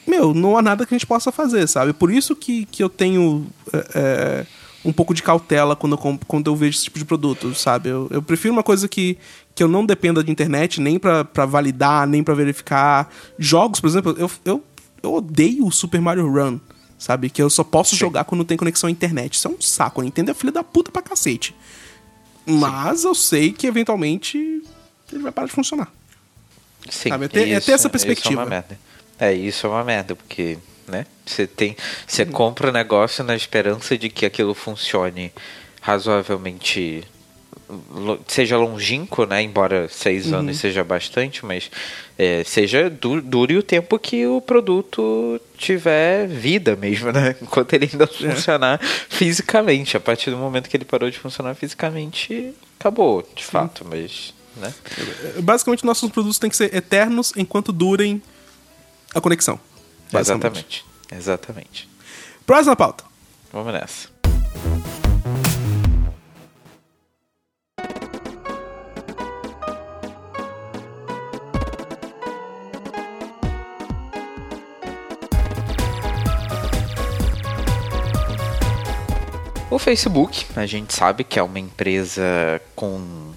[0.06, 1.94] meu, não há nada que a gente possa fazer, sabe?
[1.94, 3.48] Por isso que, que eu tenho
[3.96, 4.46] é,
[4.86, 7.90] um pouco de cautela quando eu, quando eu vejo esse tipo de produto, sabe?
[7.90, 9.18] Eu, eu prefiro uma coisa que,
[9.56, 13.10] que eu não dependa de internet nem pra pra validar, nem pra verificar.
[13.40, 14.64] Jogos, por exemplo, eu, eu,
[15.02, 16.60] eu odeio o Super Mario Run,
[16.98, 17.30] sabe?
[17.30, 19.34] Que eu só posso jogar quando tem conexão à internet.
[19.36, 20.02] Isso é um saco.
[20.02, 21.56] A Nintendo é filha da puta pra cacete.
[22.46, 24.38] Mas eu sei que eventualmente
[25.12, 25.90] ele vai parar de funcionar.
[26.90, 28.34] Sim, Sabe, é ter- é ter essa perspectiva.
[28.34, 28.80] Isso é uma merda.
[29.18, 31.06] É, isso é uma merda, porque, né?
[31.26, 31.76] Você tem.
[32.08, 35.32] Você compra o negócio na esperança de que aquilo funcione
[35.82, 37.04] razoavelmente.
[38.28, 39.42] Seja longínquo, né?
[39.42, 40.40] Embora seis Uhum.
[40.40, 41.72] anos seja bastante, mas
[42.20, 47.36] é, seja du dure o tempo que o produto tiver vida mesmo, né?
[47.42, 47.90] Enquanto ele É.
[47.92, 49.98] ainda funcionar fisicamente.
[49.98, 54.34] A partir do momento que ele parou de funcionar fisicamente, acabou, de fato, mas.
[54.58, 54.72] Né?
[55.40, 58.22] Basicamente, nossos produtos têm que ser eternos enquanto durem
[59.16, 59.60] a conexão.
[60.12, 60.86] Basicamente.
[61.12, 61.88] Exatamente.
[61.88, 61.90] Exatamente.
[62.46, 63.04] Próxima pauta.
[63.52, 64.14] Vamos nessa.
[79.74, 83.34] O Facebook, a gente sabe que é uma empresa com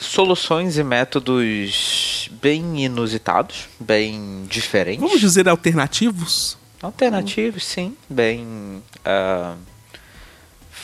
[0.00, 5.00] soluções e métodos bem inusitados, bem diferentes.
[5.00, 6.56] Vamos dizer alternativos?
[6.82, 7.94] Alternativos, sim.
[8.08, 8.82] Bem.
[9.04, 9.54] ah,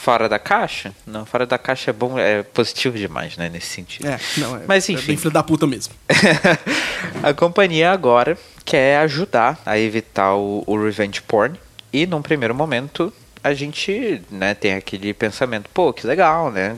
[0.06, 0.94] fora da caixa?
[1.06, 3.48] Não, fora da caixa é bom, é positivo demais, né?
[3.48, 4.06] Nesse sentido.
[4.06, 5.06] É, não, é, Mas é enfim.
[5.06, 5.94] bem filho da puta mesmo.
[7.24, 11.58] a companhia agora quer ajudar a evitar o, o revenge porn.
[11.92, 16.76] E num primeiro momento a gente né, tem aquele pensamento, pô, que legal, né?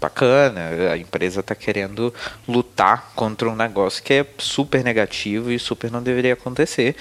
[0.00, 2.12] Bacana, a empresa tá querendo
[2.46, 6.94] lutar contra um negócio que é super negativo e super não deveria acontecer.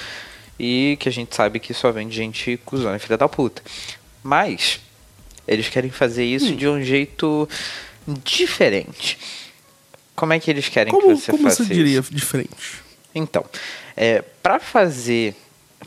[0.60, 3.62] E que a gente sabe que só vem de gente cuzona e filha da puta.
[4.23, 4.80] Mas
[5.47, 6.56] eles querem fazer isso Hum.
[6.56, 7.47] de um jeito
[8.23, 9.17] diferente.
[10.15, 12.13] Como é que eles querem Como, que você como faça você diria isso?
[12.13, 12.82] diferente?
[13.13, 13.45] Então,
[13.95, 15.36] é, para fazer,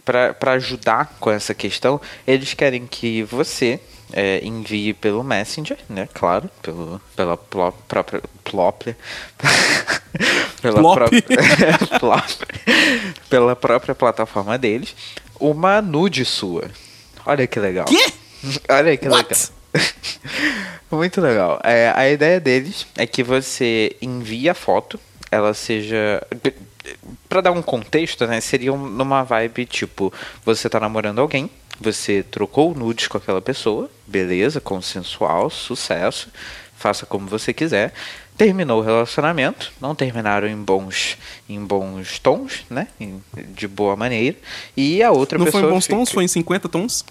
[0.05, 3.81] para ajudar com essa questão, eles querem que você
[4.13, 6.09] é, envie pelo Messenger, né?
[6.13, 8.23] Claro, pelo, pela própria
[10.61, 10.95] pela Plop.
[10.99, 11.23] própria
[13.29, 14.95] pela própria plataforma deles,
[15.39, 16.65] uma nude sua.
[17.25, 17.85] Olha que legal.
[17.87, 18.13] Quê?
[18.69, 19.29] Olha que What?
[19.75, 19.91] legal.
[20.91, 21.61] Muito legal.
[21.63, 24.99] É, a ideia deles é que você envie a foto,
[25.31, 26.23] ela seja.
[27.29, 28.41] Pra dar um contexto, né?
[28.41, 30.13] Seria um- numa vibe tipo:
[30.45, 31.49] você tá namorando alguém,
[31.81, 36.29] você trocou nudes com aquela pessoa, beleza, consensual, sucesso,
[36.77, 37.93] faça como você quiser.
[38.37, 42.89] Terminou o relacionamento, não terminaram em bons, em bons tons, né?
[42.99, 43.23] Em-
[43.55, 44.37] de boa maneira.
[44.77, 45.71] E a outra Não foi pessoa.
[45.71, 47.05] em bons tons, fica- foi em 50 tons?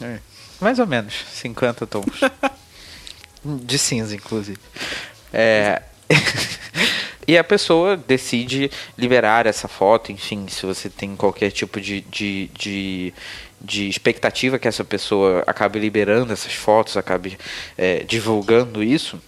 [0.00, 0.18] é,
[0.60, 2.04] mais ou menos, 50 tons.
[3.44, 4.58] De cinza, inclusive.
[5.32, 5.82] É,
[7.26, 12.48] e a pessoa decide liberar essa foto, enfim, se você tem qualquer tipo de, de,
[12.56, 13.12] de,
[13.62, 17.38] de expectativa que essa pessoa acabe liberando essas fotos, acabe
[17.78, 19.20] é, divulgando isso,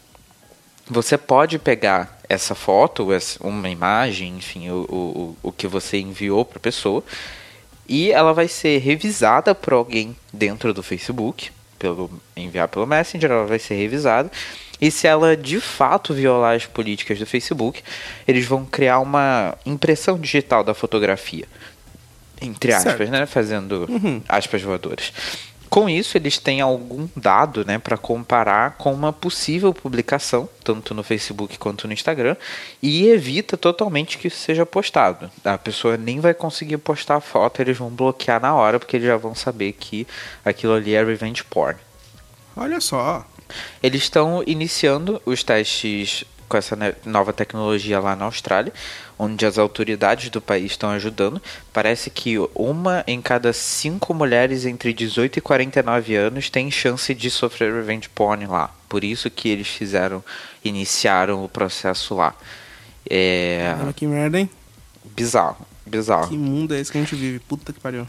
[0.88, 3.08] você pode pegar essa foto,
[3.40, 7.02] uma imagem, enfim, o, o, o que você enviou para a pessoa,
[7.88, 13.46] E ela vai ser revisada por alguém dentro do Facebook, pelo enviar pelo Messenger, ela
[13.46, 14.30] vai ser revisada.
[14.80, 17.82] E se ela de fato violar as políticas do Facebook,
[18.26, 21.46] eles vão criar uma impressão digital da fotografia.
[22.40, 23.10] Entre aspas, Certo.
[23.10, 23.26] né?
[23.26, 23.88] Fazendo
[24.28, 25.12] aspas voadoras.
[25.70, 31.02] Com isso, eles têm algum dado né, para comparar com uma possível publicação, tanto no
[31.02, 32.36] Facebook quanto no Instagram,
[32.80, 35.28] e evita totalmente que isso seja postado.
[35.44, 39.08] A pessoa nem vai conseguir postar a foto, eles vão bloquear na hora, porque eles
[39.08, 40.06] já vão saber que
[40.44, 41.76] aquilo ali é revenge porn.
[42.56, 43.26] Olha só.
[43.82, 48.72] Eles estão iniciando os testes com essa nova tecnologia lá na Austrália,
[49.18, 51.40] onde as autoridades do país estão ajudando.
[51.72, 57.30] Parece que uma em cada cinco mulheres entre 18 e 49 anos tem chance de
[57.30, 58.74] sofrer revenge porn lá.
[58.88, 60.22] Por isso que eles fizeram,
[60.64, 62.34] iniciaram o processo lá.
[63.08, 64.50] É que merda, hein?
[65.04, 66.28] bizarro, bizarro.
[66.28, 67.38] Que mundo é esse que a gente vive?
[67.38, 68.06] Puta que pariu.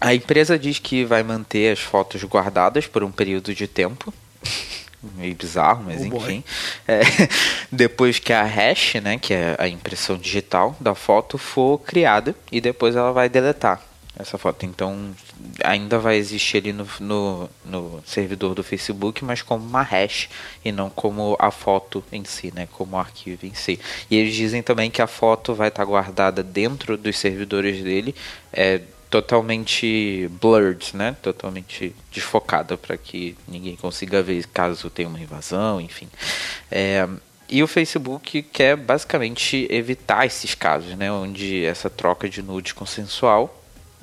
[0.00, 4.12] A empresa diz que vai manter as fotos guardadas por um período de tempo.
[5.14, 6.42] Meio bizarro, mas Oh enfim.
[6.86, 7.00] É,
[7.70, 12.60] depois que a hash, né, que é a impressão digital da foto, for criada e
[12.60, 13.80] depois ela vai deletar
[14.18, 14.66] essa foto.
[14.66, 15.14] Então
[15.62, 20.28] ainda vai existir ali no, no, no servidor do Facebook, mas como uma hash
[20.64, 23.78] e não como a foto em si, né, como o arquivo em si.
[24.10, 28.14] E eles dizem também que a foto vai estar guardada dentro dos servidores dele.
[28.52, 28.80] É,
[29.10, 31.16] totalmente blurred, né?
[31.22, 36.08] Totalmente desfocada para que ninguém consiga ver caso tenha uma invasão, enfim.
[36.70, 37.08] É,
[37.48, 41.10] e o Facebook quer basicamente evitar esses casos, né?
[41.10, 43.54] Onde essa troca de nude consensual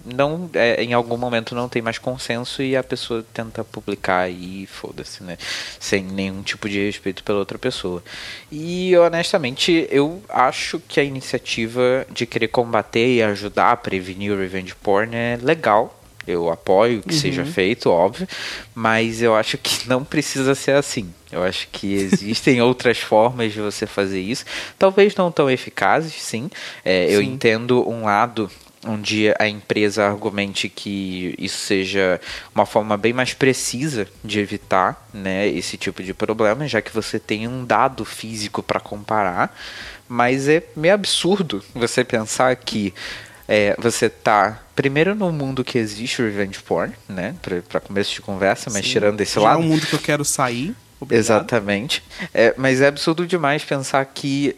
[0.05, 4.67] não é, em algum momento não tem mais consenso e a pessoa tenta publicar e
[4.67, 5.37] foda-se, né?
[5.79, 8.03] Sem nenhum tipo de respeito pela outra pessoa.
[8.51, 14.37] E honestamente, eu acho que a iniciativa de querer combater e ajudar a prevenir o
[14.37, 15.99] revenge porn é legal.
[16.27, 18.27] Eu apoio que seja feito, óbvio,
[18.73, 21.13] mas eu acho que não precisa ser assim.
[21.31, 24.43] Eu acho que existem outras formas de você fazer isso,
[24.79, 26.49] talvez não tão eficazes, sim.
[26.83, 27.33] É, Eu Sim.
[27.33, 28.49] entendo um lado
[28.85, 32.19] onde a empresa argumente que isso seja
[32.53, 37.19] uma forma bem mais precisa de evitar né, esse tipo de problema, já que você
[37.19, 39.55] tem um dado físico para comparar,
[40.07, 42.93] mas é meio absurdo você pensar que
[43.47, 47.35] é, você tá primeiro no mundo que existe o revenge porn, né,
[47.69, 48.91] para começo de conversa, mas Sim.
[48.91, 50.75] tirando esse Já lado, é um mundo que eu quero sair.
[50.99, 51.19] Obrigado.
[51.19, 52.03] Exatamente.
[52.33, 54.55] É, mas é absurdo demais pensar que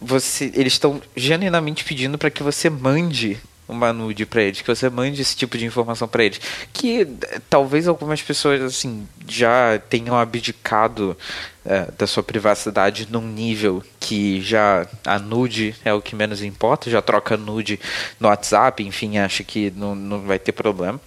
[0.00, 3.38] você, eles estão genuinamente pedindo para que você mande
[3.70, 6.40] uma nude para eles, que você mande esse tipo de informação para eles,
[6.72, 11.16] que eh, talvez algumas pessoas assim já tenham abdicado
[11.64, 16.90] eh, da sua privacidade num nível que já a nude é o que menos importa,
[16.90, 17.78] já troca nude
[18.18, 21.00] no WhatsApp, enfim, acha que não, não vai ter problema.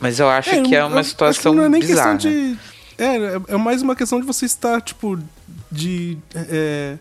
[0.00, 2.14] Mas eu acho que é uma eu situação não é nem bizarra.
[2.14, 2.58] questão de.
[2.96, 5.18] É, é mais uma questão de você estar, tipo,
[5.70, 6.18] de.
[6.34, 6.96] é,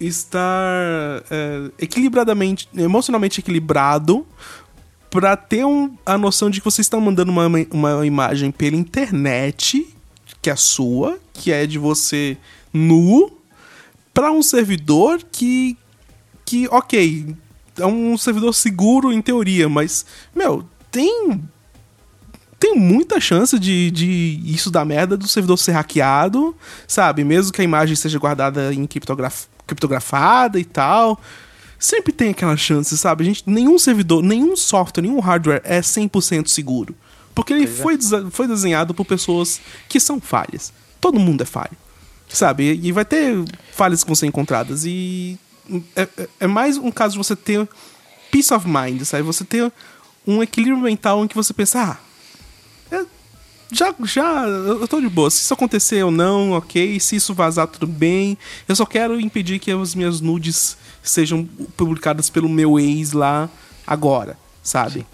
[0.00, 4.26] estar é, equilibradamente, emocionalmente equilibrado
[5.10, 9.86] pra ter um- a noção de que você está mandando uma, uma imagem pela internet,
[10.42, 12.36] que é sua, que é de você
[12.72, 13.30] nu,
[14.12, 15.76] pra um servidor que.
[16.44, 17.34] que, ok,
[17.78, 20.04] é um servidor seguro em teoria, mas,
[20.34, 21.40] meu, tem
[22.58, 26.56] tem muita chance de, de isso dar merda do servidor ser hackeado,
[26.88, 27.22] sabe?
[27.22, 31.20] Mesmo que a imagem seja guardada em criptograf- criptografada e tal.
[31.78, 33.22] Sempre tem aquela chance, sabe?
[33.24, 36.94] A gente, nenhum servidor, nenhum software, nenhum hardware é 100% seguro.
[37.34, 40.72] Porque ele foi, desa- foi desenhado por pessoas que são falhas.
[41.00, 41.76] Todo mundo é falho.
[42.28, 42.80] Sabe?
[42.82, 43.34] E vai ter
[43.72, 44.84] falhas que vão ser encontradas.
[44.86, 45.38] E
[45.96, 47.68] é, é- é mais um caso de você ter
[48.30, 49.22] peace of mind, sabe?
[49.24, 49.70] Você ter
[50.26, 53.04] um equilíbrio mental em que você pensa, ah, é,
[53.72, 55.30] já, já, eu tô de boa.
[55.30, 56.98] Se isso acontecer ou não, ok.
[57.00, 58.36] Se isso vazar, tudo bem.
[58.68, 61.44] Eu só quero impedir que as minhas nudes sejam
[61.76, 63.48] publicadas pelo meu ex lá
[63.86, 65.06] agora, sabe?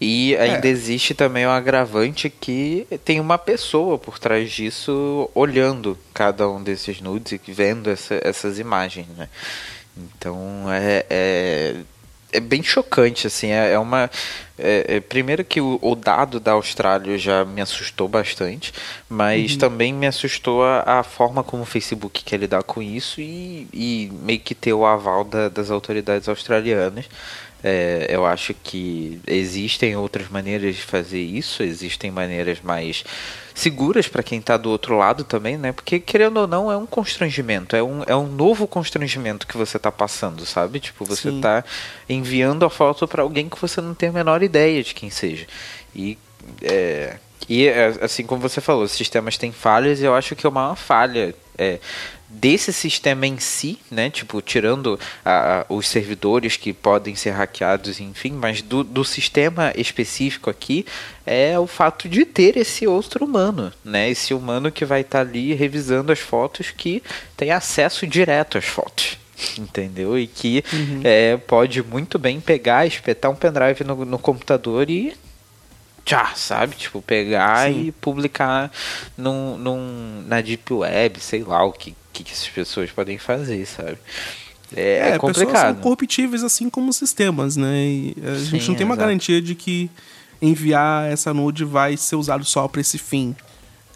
[0.00, 0.70] E ainda É.
[0.70, 7.00] existe também o agravante que tem uma pessoa por trás disso olhando cada um desses
[7.00, 9.28] nudes e vendo essa- essas imagens, né?
[9.96, 11.76] Então é, é,
[12.32, 14.10] é bem chocante, assim, é, é uma...
[14.58, 18.72] é, é, primeiro que o, o, dado da Austrália já me assustou bastante,
[19.08, 19.58] mas uhum.
[19.58, 24.12] também me assustou a, a, forma como o Facebook quer lidar com isso e, e
[24.22, 27.06] meio que ter o aval da, das autoridades australianas.
[27.64, 33.04] É, eu acho que existem outras maneiras de fazer isso, existem maneiras mais
[33.54, 35.72] seguras para quem está do outro lado também, né?
[35.72, 39.76] Porque querendo ou não é um constrangimento, é um, é um novo constrangimento que você
[39.76, 40.80] está passando, sabe?
[40.80, 41.64] Tipo, você está
[42.08, 45.46] enviando a foto para alguém que você não tem a menor ideia de quem seja.
[45.94, 46.18] E
[46.62, 47.16] é,
[47.48, 47.68] e
[48.00, 51.34] assim como você falou, os sistemas têm falhas e eu acho que é uma falha
[51.58, 51.78] é,
[52.32, 54.08] desse sistema em si, né?
[54.10, 60.48] Tipo, tirando a, os servidores que podem ser hackeados, enfim, mas do, do sistema específico
[60.48, 60.86] aqui
[61.26, 64.10] é o fato de ter esse outro humano, né?
[64.10, 67.02] Esse humano que vai estar tá ali revisando as fotos que
[67.36, 69.18] tem acesso direto às fotos
[69.58, 70.16] entendeu?
[70.16, 71.00] E que uhum.
[71.02, 75.16] é, pode muito bem pegar, espetar um pendrive no, no computador e
[76.04, 76.76] tchá, sabe?
[76.76, 77.86] Tipo, pegar Sim.
[77.86, 78.70] e publicar
[79.16, 83.66] num, num, na Deep Web, sei lá o que, que, que essas pessoas podem fazer,
[83.66, 83.98] sabe?
[84.74, 85.74] É, é, é complicado.
[85.74, 87.86] são corruptíveis assim como sistemas, né?
[87.86, 89.08] E a Sim, gente não tem uma exato.
[89.08, 89.90] garantia de que
[90.40, 93.34] enviar essa nude vai ser usado só para esse fim.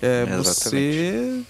[0.01, 1.43] É, você.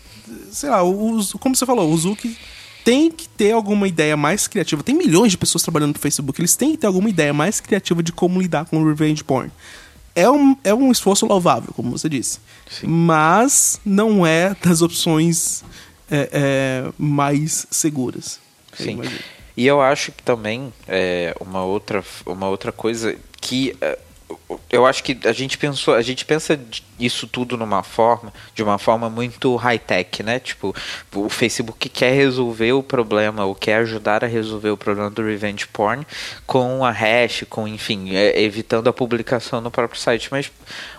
[0.50, 2.36] Sei lá, o, como você falou, o Zuki
[2.84, 4.82] tem que ter alguma ideia mais criativa.
[4.82, 8.02] Tem milhões de pessoas trabalhando no Facebook, eles têm que ter alguma ideia mais criativa
[8.02, 9.50] de como lidar com o revenge porn.
[10.14, 12.38] É um, é um esforço louvável, como você disse.
[12.70, 12.86] Sim.
[12.86, 15.62] Mas não é das opções
[16.10, 18.40] é, é, mais seguras.
[18.74, 19.00] Sim.
[19.56, 23.98] E eu acho que também é, uma, outra, uma outra coisa que é,
[24.70, 26.58] eu acho que a gente pensou, a gente pensa
[26.98, 30.38] isso tudo numa forma, de uma forma muito high-tech, né?
[30.38, 30.74] Tipo,
[31.14, 35.66] o Facebook quer resolver o problema, ou quer ajudar a resolver o problema do revenge
[35.66, 36.06] porn
[36.46, 40.28] com a hash, com, enfim, é, evitando a publicação no próprio site.
[40.30, 40.50] Mas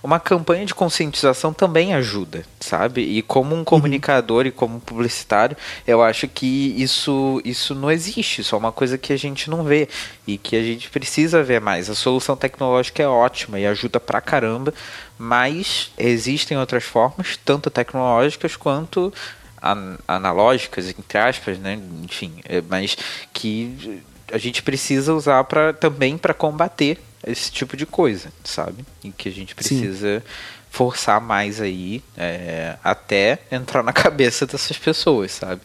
[0.03, 3.01] uma campanha de conscientização também ajuda, sabe?
[3.01, 4.47] E como um comunicador uhum.
[4.47, 5.55] e como publicitário,
[5.87, 9.63] eu acho que isso, isso não existe, isso é uma coisa que a gente não
[9.63, 9.87] vê
[10.27, 11.89] e que a gente precisa ver mais.
[11.89, 14.73] A solução tecnológica é ótima e ajuda pra caramba,
[15.17, 19.13] mas existem outras formas, tanto tecnológicas quanto
[19.61, 21.79] an analógicas, entre aspas, né?
[22.03, 22.97] Enfim, é, mas
[23.33, 28.85] que a gente precisa usar para também para combater esse tipo de coisa, sabe?
[29.03, 30.25] E que a gente precisa Sim.
[30.69, 35.61] forçar mais aí é, até entrar na cabeça dessas pessoas, sabe?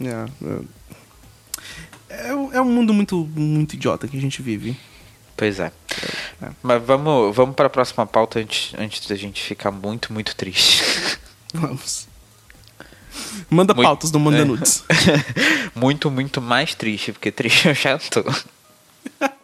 [0.00, 0.26] É,
[2.10, 4.76] é, é um mundo muito, muito idiota que a gente vive.
[5.40, 5.72] Pois é.
[6.42, 6.50] é.
[6.62, 10.84] Mas vamos, vamos para a próxima pauta antes, antes da gente ficar muito, muito triste.
[11.54, 12.06] Vamos.
[13.48, 14.44] Manda muito, pautas do Manda é.
[14.44, 14.84] Nudes.
[15.74, 18.22] muito, muito mais triste, porque triste eu já tô.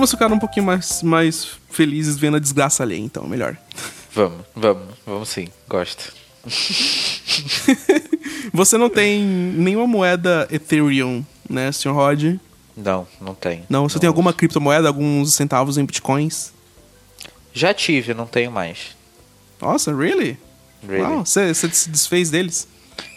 [0.00, 3.54] Vamos ficar um pouquinho mais, mais felizes vendo a desgraça alheia, então, melhor.
[4.14, 6.14] Vamos, vamos, vamos sim, gosto.
[8.50, 11.90] Você não tem nenhuma moeda Ethereum, né, Sr.
[11.90, 12.36] Rod?
[12.74, 13.66] Não, não tem.
[13.68, 16.50] Não, você não tem alguma criptomoeda, alguns centavos em bitcoins?
[17.52, 18.96] Já tive, não tenho mais.
[19.60, 20.38] Nossa, really?
[20.88, 21.16] really?
[21.16, 22.66] Você, você se desfez deles?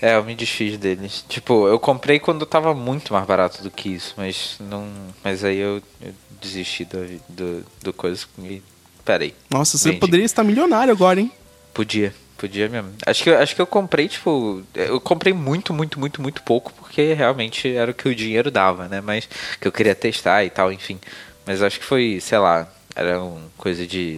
[0.02, 1.26] É, eu me desfiz deles.
[1.28, 4.88] Tipo, eu comprei quando tava muito mais barato do que isso, mas não.
[5.24, 8.62] Mas aí eu, eu desisti do, do, do coisa e.
[9.06, 9.34] Peraí.
[9.50, 11.32] Nossa, você poderia estar milionário agora, hein?
[11.74, 12.94] Podia, podia mesmo.
[13.06, 14.64] Acho que, acho que eu comprei, tipo.
[14.74, 18.88] Eu comprei muito, muito, muito, muito pouco, porque realmente era o que o dinheiro dava,
[18.88, 19.02] né?
[19.02, 19.28] Mas
[19.60, 21.00] que eu queria testar e tal, enfim.
[21.46, 24.18] Mas acho que foi, sei lá, era uma coisa de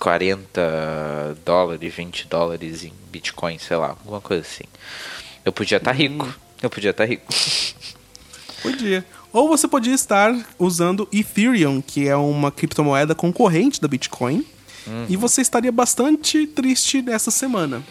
[0.00, 4.64] 40 dólares, 20 dólares em Bitcoin, sei lá, alguma coisa assim.
[5.44, 6.26] Eu podia estar tá rico.
[6.26, 6.32] Hum.
[6.62, 7.26] Eu podia estar tá rico.
[8.62, 9.04] Podia.
[9.32, 14.44] Ou você podia estar usando Ethereum, que é uma criptomoeda concorrente da Bitcoin.
[14.86, 15.06] Uhum.
[15.08, 17.82] E você estaria bastante triste nessa semana.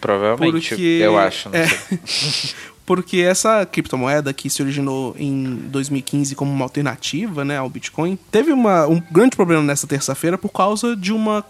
[0.00, 1.50] Provavelmente, porque, eu acho.
[1.54, 1.66] É,
[2.86, 8.52] porque essa criptomoeda que se originou em 2015 como uma alternativa né, ao Bitcoin, teve
[8.52, 11.44] uma, um grande problema nessa terça-feira por causa de uma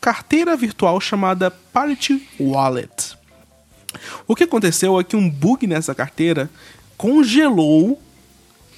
[0.00, 3.16] carteira virtual chamada Parity Wallet.
[4.26, 6.50] O que aconteceu é que um bug nessa carteira
[6.96, 8.00] congelou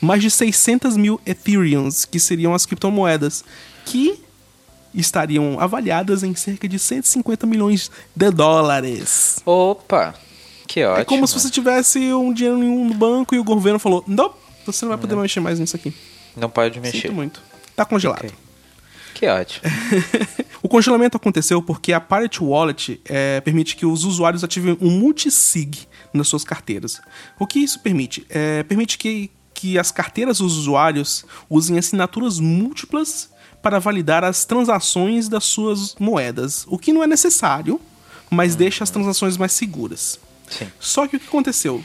[0.01, 3.45] mais de 600 mil Ethereums, que seriam as criptomoedas,
[3.84, 4.20] que
[4.93, 9.41] estariam avaliadas em cerca de 150 milhões de dólares.
[9.47, 10.14] Opa!
[10.73, 11.03] Que ótimo.
[11.03, 14.33] É como se você tivesse um dinheiro nenhum no banco e o governo falou: não,
[14.64, 15.93] você não vai poder mexer mais nisso aqui.
[16.35, 17.03] Não pode mexer.
[17.03, 17.43] Sinto muito.
[17.77, 18.25] Tá congelado.
[18.25, 18.33] Ok.
[19.12, 19.70] Que ótimo.
[20.62, 25.87] o congelamento aconteceu porque a Pirate Wallet é, permite que os usuários ativem um multisig
[26.11, 27.03] nas suas carteiras.
[27.39, 28.27] O que isso permite?
[28.31, 33.29] É, permite que, que as carteiras dos usuários usem assinaturas múltiplas
[33.61, 37.79] para validar as transações das suas moedas, o que não é necessário,
[38.31, 40.18] mas deixa as transações mais seguras.
[40.59, 40.68] Sim.
[40.80, 41.82] Só que o que aconteceu?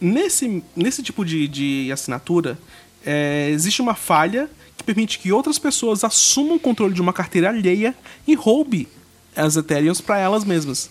[0.00, 2.58] Nesse, nesse tipo de, de assinatura,
[3.04, 7.48] é, existe uma falha que permite que outras pessoas assumam o controle de uma carteira
[7.48, 7.94] alheia
[8.26, 8.88] e roube
[9.36, 10.90] as Ethereums para elas mesmas.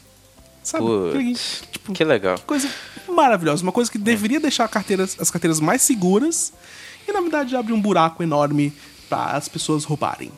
[0.63, 0.85] Sabe?
[0.85, 2.39] Putz, Tipo, que legal.
[2.47, 2.69] coisa
[3.09, 3.61] maravilhosa.
[3.63, 6.53] Uma coisa que deveria deixar carteiras, as carteiras mais seguras
[7.07, 8.73] e, na verdade, abre um buraco enorme
[9.09, 10.31] para as pessoas roubarem.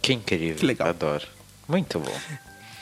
[0.00, 0.56] Que incrível.
[0.56, 0.88] Que legal.
[0.88, 1.26] Adoro.
[1.68, 2.14] Muito bom.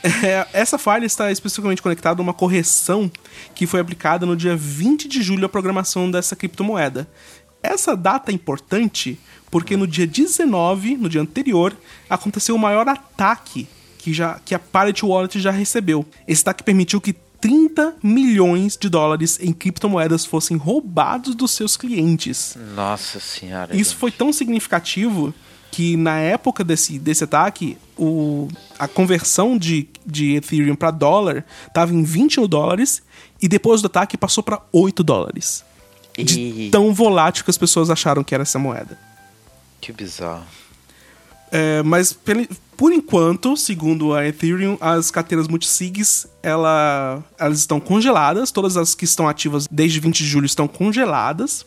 [0.03, 3.11] É, essa falha está especificamente conectada a uma correção
[3.55, 7.09] que foi aplicada no dia 20 de julho à programação dessa criptomoeda.
[7.62, 9.18] Essa data é importante
[9.51, 11.76] porque no dia 19, no dia anterior,
[12.09, 16.07] aconteceu o maior ataque que, já, que a Pirate Wallet já recebeu.
[16.26, 22.57] Esse ataque permitiu que 30 milhões de dólares em criptomoedas fossem roubados dos seus clientes.
[22.74, 23.74] Nossa senhora.
[23.74, 24.01] Isso gente.
[24.01, 25.34] foi tão significativo
[25.71, 28.49] que na época desse, desse ataque, o,
[28.79, 33.03] a conversão de, de Ethereum para dólar estava em 20 dólares
[33.41, 35.64] e depois do ataque passou para 8 dólares.
[36.18, 38.99] De tão volátil que as pessoas acharam que era essa moeda.
[39.81, 40.45] Que bizarro.
[41.51, 42.16] É, mas
[42.77, 48.51] por enquanto, segundo a Ethereum, as carteiras multisigs ela, elas estão congeladas.
[48.51, 51.66] Todas as que estão ativas desde 20 de julho estão congeladas.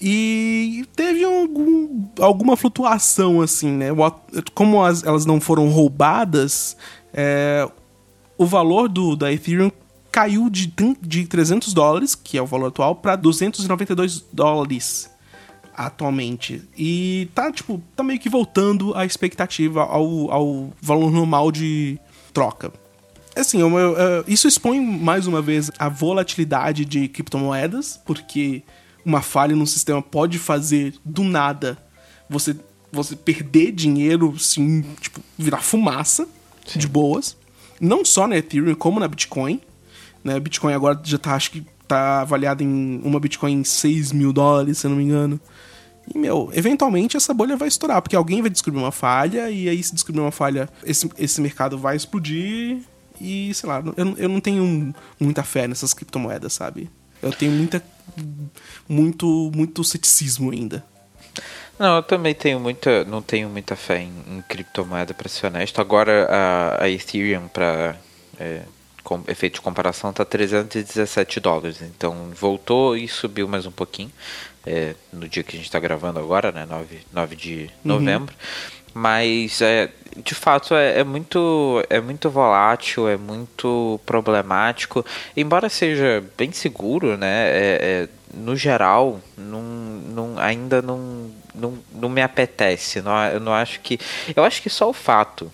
[0.00, 3.86] E teve algum, alguma flutuação, assim, né?
[4.54, 6.76] Como as- elas não foram roubadas,
[7.14, 7.66] é,
[8.36, 9.70] o valor do, da Ethereum
[10.12, 15.10] caiu de, de 300 dólares, que é o valor atual, para 292 dólares
[15.74, 16.62] atualmente.
[16.76, 21.98] E tá, tipo, tá meio que voltando a expectativa ao, ao valor normal de
[22.32, 22.72] troca.
[23.34, 28.62] Assim, eu- eu- isso expõe mais uma vez a volatilidade de criptomoedas, porque
[29.06, 31.78] uma falha no sistema pode fazer do nada
[32.28, 32.56] você,
[32.90, 36.26] você perder dinheiro, assim, tipo, virar fumaça
[36.74, 37.36] de boas.
[37.80, 39.60] Não só na Ethereum, como na Bitcoin.
[40.24, 40.40] Né?
[40.40, 44.78] Bitcoin agora já tá, acho que tá avaliado em uma Bitcoin em 6 mil dólares,
[44.78, 45.40] se eu não me engano.
[46.12, 49.80] E, meu, eventualmente essa bolha vai estourar, porque alguém vai descobrir uma falha, e aí
[49.82, 52.80] se descobrir uma falha, esse, esse mercado vai explodir,
[53.20, 56.90] e sei lá, eu, eu não tenho muita fé nessas criptomoedas, sabe?
[57.22, 57.82] Eu tenho muita.
[58.88, 60.84] Muito, muito ceticismo ainda.
[61.78, 65.80] Não, eu também tenho muita, não tenho muita fé em, em criptomoeda para ser honesto.
[65.80, 67.96] Agora a, a Ethereum para
[68.40, 68.62] é,
[69.04, 74.10] com efeito de comparação tá 317 dólares, então voltou e subiu mais um pouquinho
[74.66, 78.34] é, no dia que a gente está gravando agora, né, 9, 9 de novembro.
[78.98, 85.04] Mas é, de fato é, é muito é muito volátil, é muito problemático.
[85.36, 87.46] Embora seja bem seguro, né?
[87.50, 93.02] é- é, no geral, não, não, ainda não, não, não me apetece.
[93.02, 93.98] Não, eu não acho que.
[94.34, 95.52] Eu acho que só o fato.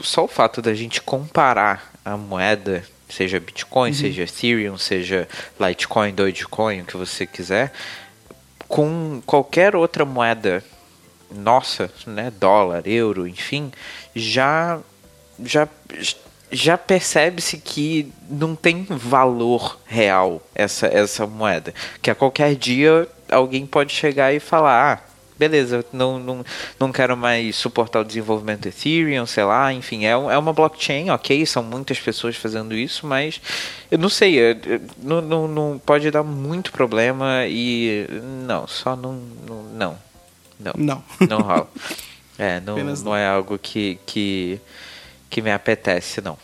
[0.00, 6.82] Só o fato da gente comparar a moeda, seja Bitcoin, seja Ethereum, seja Litecoin, Dogecoin,
[6.82, 7.72] o que você quiser,
[8.68, 10.62] com qualquer outra moeda
[11.34, 13.72] nossa, né, dólar, euro, enfim,
[14.14, 14.78] já
[15.44, 15.68] já
[16.50, 23.66] já percebe-se que não tem valor real essa essa moeda, que a qualquer dia alguém
[23.66, 26.44] pode chegar e falar, ah, beleza, não, não,
[26.78, 31.10] não quero mais suportar o desenvolvimento do Ethereum, sei lá, enfim, é, é uma blockchain,
[31.10, 33.40] ok, são muitas pessoas fazendo isso, mas
[33.90, 38.06] eu não sei, é- é- não, não, não pode dar muito problema e
[38.46, 39.14] não, só não,
[39.46, 39.98] não, não,
[40.62, 41.02] não, Não.
[41.28, 41.68] não rola.
[42.38, 44.58] É, não, Apenas não é algo que, que,
[45.28, 46.36] que me apetece, não.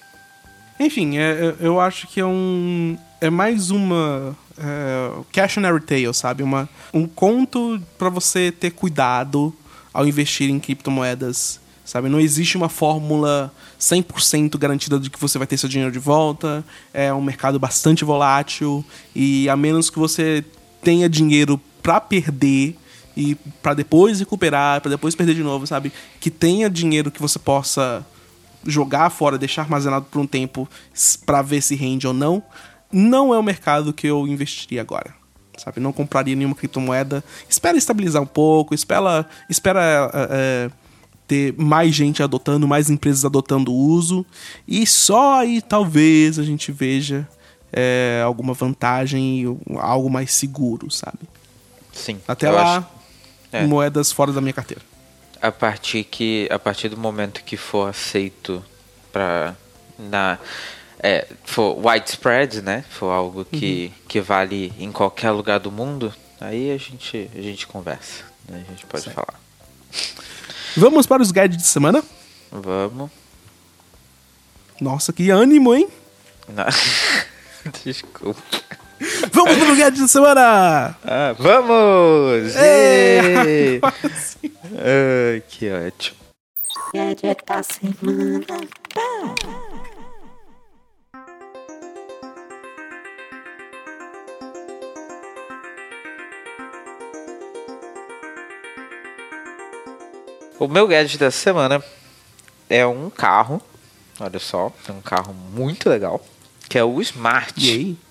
[0.79, 2.97] Enfim, é- é- eu acho que é um.
[3.21, 4.37] É mais uma.
[4.59, 6.43] É, cautionary tale, sabe?
[6.43, 9.53] Uma, um conto pra você ter cuidado
[9.93, 12.09] ao investir em criptomoedas, sabe?
[12.09, 16.63] Não existe uma fórmula 100% garantida de que você vai ter seu dinheiro de volta.
[16.93, 18.85] É um mercado bastante volátil
[19.17, 20.45] e a menos que você
[20.83, 22.77] tenha dinheiro pra perder
[23.21, 25.93] e pra depois recuperar, pra depois perder de novo, sabe?
[26.21, 28.07] Que tenha dinheiro que você possa
[28.65, 30.69] jogar fora, deixar armazenado por um tempo
[31.27, 32.43] pra ver se rende ou não,
[32.93, 35.15] não é o mercado que eu investiria agora.
[35.57, 37.25] Sabe, não compraria nenhuma criptomoeda.
[37.49, 40.71] Espera estabilizar um pouco, espera, espera é,
[41.27, 44.25] ter mais gente adotando, mais empresas adotando o uso.
[44.69, 47.27] E só aí talvez a gente veja
[47.73, 49.45] é, alguma vantagem,
[49.79, 51.19] algo mais seguro, sabe?
[51.93, 52.19] Sim.
[52.29, 52.87] Até lá, acho-
[53.53, 53.65] é.
[53.65, 54.83] moedas fora da minha carteira.
[55.41, 58.65] a partir que a partir do momento que for aceito
[59.13, 59.55] para
[59.99, 60.39] na
[61.01, 62.85] é, for widespread, né?
[62.91, 67.67] For algo que, que vale em qualquer lugar do mundo, aí a gente a gente
[67.67, 68.65] conversa, né?
[68.67, 69.15] A gente pode Certo.
[69.15, 69.41] falar.
[70.77, 72.03] Vamos para os guides de semana?
[72.51, 73.11] Vamos.
[74.81, 75.89] Nossa, que ânimo, hein?
[76.49, 76.65] Não.
[77.85, 78.41] Desculpa.
[79.33, 80.97] Vamos para o guide de semana!
[81.05, 82.55] Ah, vamos!
[82.57, 83.81] É!
[83.83, 86.19] Ai, que ótimo.
[86.95, 88.47] Gadget da semana.
[100.59, 101.83] O meu gadget da semana
[102.69, 103.63] é um carro.
[104.19, 106.21] Olha só, é um carro muito legal.
[106.69, 107.55] Que é o Smart.
[107.57, 108.08] E aí?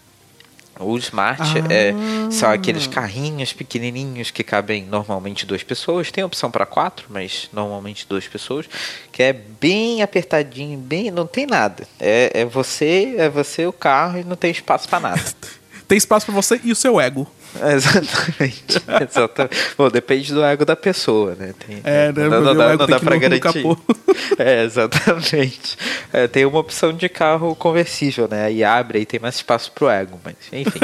[0.79, 1.73] O Smart Ah.
[1.73, 1.93] é,
[2.31, 6.11] são aqueles carrinhos pequenininhos que cabem normalmente duas pessoas.
[6.11, 8.67] Tem opção para quatro, mas normalmente duas pessoas.
[9.11, 11.87] Que é bem apertadinho, bem, não tem nada.
[11.99, 15.21] É, é você, é você o carro e não tem espaço para nada.
[15.87, 17.25] Tem espaço pra você e o seu ego.
[17.55, 18.81] Exatamente.
[19.09, 19.55] Exatamente.
[19.77, 21.53] Bom, depende do ego da pessoa, né?
[21.65, 22.27] Tem, É, né?
[22.27, 23.63] Não, não não tem dá no garantir.
[24.37, 25.77] É, exatamente.
[26.11, 28.45] É, tem uma opção de carro conversível, né?
[28.45, 30.79] Aí abre, aí tem mais espaço pro ego, mas enfim.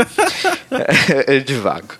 [1.27, 1.93] é, devago.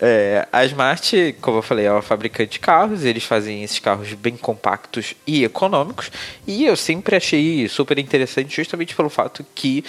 [0.00, 3.04] É, a Smart, como eu falei, é uma fabricante de carros.
[3.04, 6.10] Eles fazem esses carros bem compactos e econômicos.
[6.46, 9.84] E eu sempre achei super interessante, justamente pelo fato que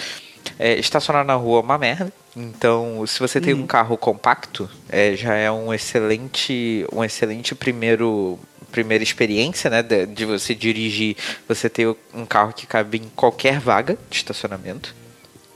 [0.58, 2.12] é, estacionar na rua é uma merda.
[2.36, 8.38] Então, se você tem um carro compacto, é, já é um excelente, um excelente primeiro
[8.70, 11.16] primeira experiência, né, de, de você dirigir,
[11.48, 14.94] você ter um carro que cabe em qualquer vaga de estacionamento,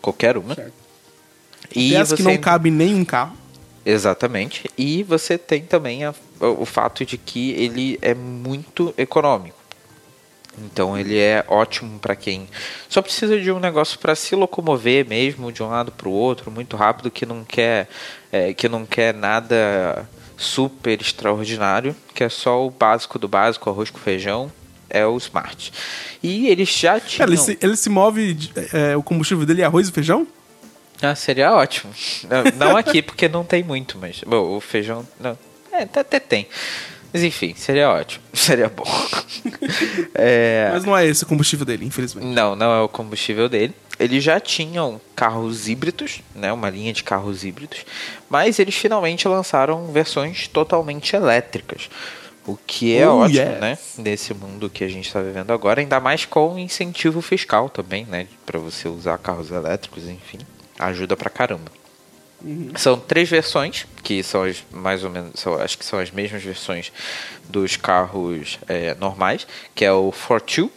[0.01, 0.55] qualquer uma.
[0.55, 0.73] Certo.
[1.75, 3.37] E Peças que não cabe nem um carro.
[3.85, 4.71] Exatamente.
[4.79, 9.60] E você tem também a- o fato de que ele é muito econômico.
[10.59, 12.49] Então ele é ótimo para quem
[12.89, 16.51] só precisa de um negócio para se locomover mesmo de um lado para o outro
[16.51, 17.89] muito rápido que não quer
[18.33, 23.91] é, que não quer nada super extraordinário que é só o básico do básico arroz
[23.91, 24.51] com feijão
[24.89, 25.73] é o Smart
[26.23, 29.89] e eles já tinham Ele, se, ele se move, é, o combustível dele é arroz
[29.89, 30.27] e feijão?
[31.03, 31.93] Ah, seria ótimo.
[32.29, 34.21] Não, não aqui, porque não tem muito, mas.
[34.27, 35.07] Bom, o feijão.
[35.19, 35.37] Não.
[35.73, 36.47] É, até, até tem.
[37.13, 38.23] Mas enfim, seria ótimo.
[38.33, 38.85] Seria bom.
[40.15, 42.27] É, Mas não é esse o combustível dele, infelizmente.
[42.27, 43.75] não, não é o combustível dele.
[43.99, 47.85] Eles já tinham carros híbridos, né, uma linha de carros híbridos,
[48.31, 51.91] mas eles finalmente lançaram versões totalmente elétricas.
[52.47, 53.61] O que é Oh, ótimo, yes.
[53.61, 53.79] né?
[53.99, 58.27] Nesse mundo que a gente está vivendo agora, ainda mais com incentivo fiscal também, né?
[58.47, 60.39] Para você usar carros elétricos, enfim.
[60.79, 61.71] Ajuda pra caramba.
[62.77, 66.43] São três versões, que são as, mais ou menos, são, acho que são as mesmas
[66.43, 66.93] versões
[67.49, 70.71] dos carros é, normais, que é o 42,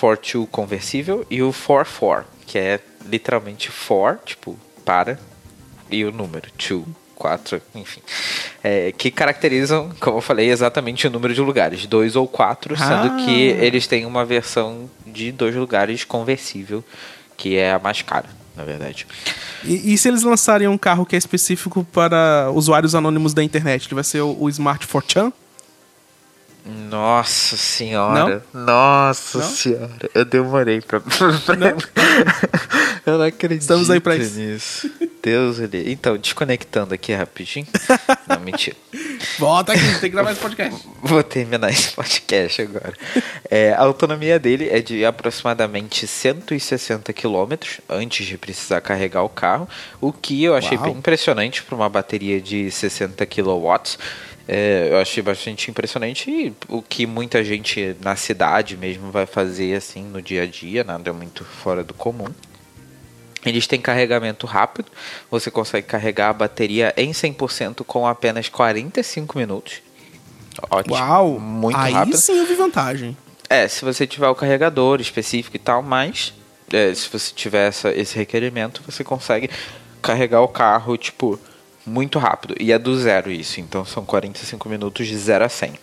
[0.00, 5.18] 42 conversível e o 44, que é literalmente for, tipo, para,
[5.90, 6.84] e o número, 2,
[7.14, 8.00] 4, enfim.
[8.62, 13.12] É, que caracterizam, como eu falei, exatamente o número de lugares, dois ou quatro, sendo
[13.12, 13.22] Ah.
[13.24, 16.84] que eles têm uma versão de dois lugares conversível,
[17.36, 19.06] que é a mais cara, na verdade.
[19.64, 23.86] E, e se eles lançarem um carro que é específico para usuários anônimos da internet?
[23.86, 25.32] Ele vai ser o, o Smart Fortran?
[26.88, 28.42] Nossa senhora.
[28.54, 29.44] Nossa Não?
[29.50, 30.10] senhora.
[30.14, 30.98] Eu demorei pra.
[31.04, 31.10] pra-
[33.04, 34.38] Eu não acredito Estamos aí pra isso.
[34.38, 34.90] nisso.
[35.24, 35.90] Deus ele.
[35.90, 37.66] Então, desconectando aqui rapidinho.
[38.28, 38.76] Não, mentira.
[39.38, 40.86] Volta aqui, tem que gravar esse podcast.
[41.02, 42.92] Vou terminar esse podcast agora.
[43.50, 47.54] É, a autonomia dele é de aproximadamente 160 km
[47.88, 49.66] antes de precisar carregar o carro,
[49.98, 50.88] o que eu achei Uau.
[50.88, 53.96] bem impressionante para uma bateria de 60 kW.
[54.46, 59.74] É, eu achei bastante impressionante e o que muita gente na cidade mesmo vai fazer
[59.74, 62.28] assim no dia a dia, nada muito fora do comum.
[63.44, 64.90] Eles têm carregamento rápido,
[65.30, 69.82] você consegue carregar a bateria em 100% com apenas 45 minutos.
[70.70, 70.94] Ótimo.
[70.94, 71.38] Uau!
[71.38, 72.16] Muito Aí rápido.
[72.16, 73.16] sim eu vi vantagem.
[73.48, 76.32] É, se você tiver o carregador específico e tal, mas
[76.72, 79.50] é, se você tiver essa, esse requerimento, você consegue
[80.00, 81.38] carregar o carro, tipo,
[81.86, 82.54] muito rápido.
[82.58, 85.70] E é do zero isso, então são 45 minutos de 0 a 100.
[85.70, 85.80] O que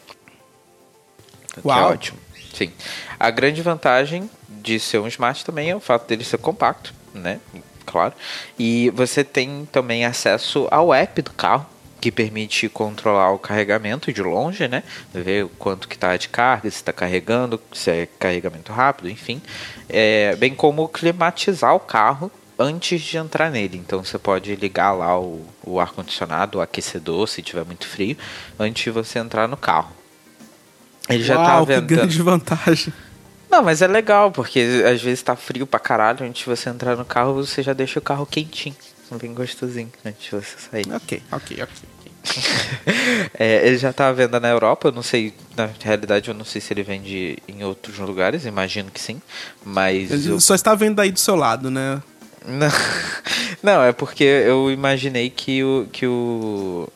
[1.57, 1.91] é Uau.
[1.91, 2.17] ótimo.
[2.53, 2.71] Sim.
[3.19, 7.39] A grande vantagem de ser um Smart também é o fato dele ser compacto, né?
[7.85, 8.13] Claro.
[8.57, 11.65] E você tem também acesso ao app do carro,
[11.99, 14.81] que permite controlar o carregamento de longe, né?
[15.13, 19.39] Ver o quanto que tá de carga, se está carregando, se é carregamento rápido, enfim.
[19.87, 23.77] É, bem como climatizar o carro antes de entrar nele.
[23.77, 28.17] Então você pode ligar lá o, o ar-condicionado, o aquecedor, se tiver muito frio,
[28.59, 29.91] antes de você entrar no carro.
[31.09, 31.87] Ele já tá Uau, que ventando.
[31.87, 32.93] grande vantagem.
[33.51, 36.95] Não, mas é legal, porque às vezes tá frio pra caralho, antes de você entrar
[36.95, 38.75] no carro, você já deixa o carro quentinho.
[39.21, 40.85] Bem gostosinho antes de você sair.
[40.93, 41.89] Ok, ok, ok.
[43.33, 46.45] É, ele já tá à venda na Europa, eu não sei, na realidade eu não
[46.45, 49.19] sei se ele vende em outros lugares, imagino que sim,
[49.65, 52.01] mas Ele eu- só está vendo aí do seu lado, né?
[52.45, 52.67] não,
[53.63, 56.87] não, é porque eu imaginei que o, que o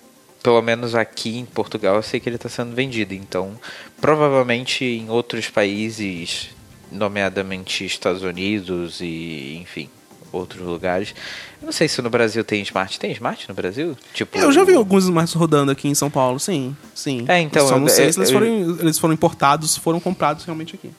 [0.43, 3.60] pelo menos aqui em Portugal eu sei que ele está sendo vendido, então
[3.99, 6.49] provavelmente em outros países,
[6.91, 9.89] nomeadamente Estados Unidos e enfim
[10.31, 11.15] outros lugares.
[11.61, 12.99] Eu não sei se no Brasil tem smart.
[12.99, 13.97] Tem smart no Brasil?
[14.13, 17.23] Tipo, Eu já vi alguns mais rodando aqui em São Paulo, sim, sim.
[17.27, 19.99] É, então, Só não eu- sei eu- se eles eu- foram, eles foram importados, foram
[19.99, 20.91] comprados realmente aqui.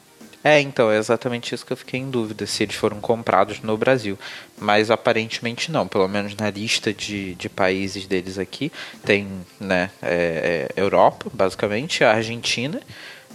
[0.47, 3.77] É, então, é exatamente isso que eu fiquei em dúvida, se eles foram comprados no
[3.77, 4.17] Brasil.
[4.57, 8.71] Mas aparentemente não, pelo menos na lista de, de países deles aqui,
[9.05, 9.27] tem,
[9.59, 12.81] né, é, é, Europa, basicamente, a Argentina,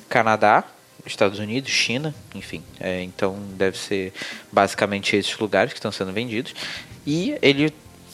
[0.08, 0.64] Canadá,
[1.06, 2.64] Estados Unidos, China, enfim.
[2.80, 4.14] É, então deve ser
[4.50, 6.56] basicamente esses lugares que estão sendo vendidos.
[7.06, 7.74] E ele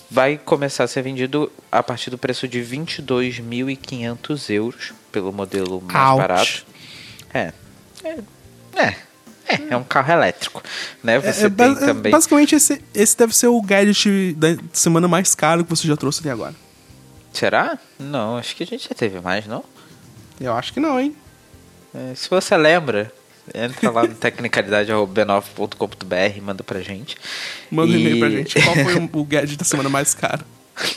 [0.10, 6.10] vai começar a ser vendido a partir do preço de 22.500 euros pelo modelo mais
[6.14, 6.18] Ouch.
[6.20, 6.66] barato.
[7.32, 7.54] É.
[8.04, 8.37] É.
[8.78, 8.96] É.
[9.50, 10.62] É, é um carro elétrico,
[11.02, 11.20] né?
[11.20, 12.12] Você É, é, tem também.
[12.12, 16.20] Basicamente, esse, esse deve ser o gadget da semana mais caro que você já trouxe
[16.20, 16.54] até agora.
[17.32, 17.78] Será?
[17.98, 19.64] Não, acho que a gente já teve mais, não?
[20.40, 21.16] Eu acho que não, hein?
[21.96, 23.10] É, se você lembra,
[23.56, 24.14] entra lá no
[25.16, 27.16] tecnicalidade.b9.com.br e manda pra gente.
[27.72, 28.62] Manda um E- e-mail pra gente.
[28.62, 30.44] Qual foi o, o gadget da semana mais caro?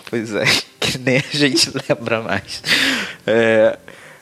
[0.09, 0.45] Pois é,
[0.81, 2.63] que nem a gente lembra mais.
[3.27, 3.79] É,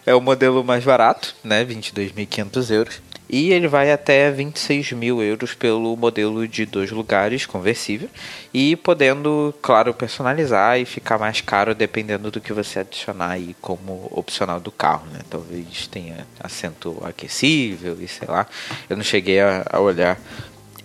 [0.06, 1.64] é o modelo mais barato, né?
[1.64, 3.00] 22.500 euros.
[3.28, 8.08] E ele vai até 26 mil euros pelo modelo de dois lugares conversível.
[8.54, 14.08] E podendo, claro, personalizar e ficar mais caro dependendo do que você adicionar aí como
[14.10, 15.20] opcional do carro, né?
[15.28, 18.46] Talvez tenha assento aquecível e sei lá.
[18.88, 20.18] Eu não cheguei a, a olhar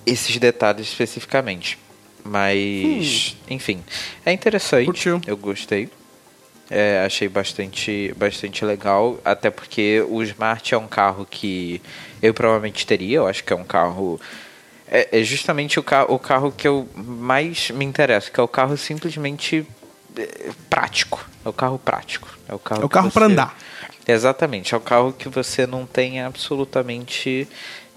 [0.05, 1.79] esses detalhes especificamente.
[2.25, 3.83] Mas, enfim,
[4.25, 4.85] é interessante.
[4.85, 5.21] Curtiu.
[5.27, 5.89] Eu gostei.
[6.75, 11.79] É, achei bastante, bastante legal, até porque o Smart é um carro que
[12.19, 13.17] eu provavelmente teria.
[13.17, 14.19] Eu acho que é um carro.
[14.87, 18.47] É, é justamente o, ca o carro que eu mais me interessa, que é o
[18.47, 19.67] carro simplesmente
[20.17, 21.23] é, prático.
[21.45, 22.27] É o carro prático.
[22.49, 23.57] É o carro, É o carro pra você- andar.
[24.07, 27.47] Exatamente, é o carro que você não tem absolutamente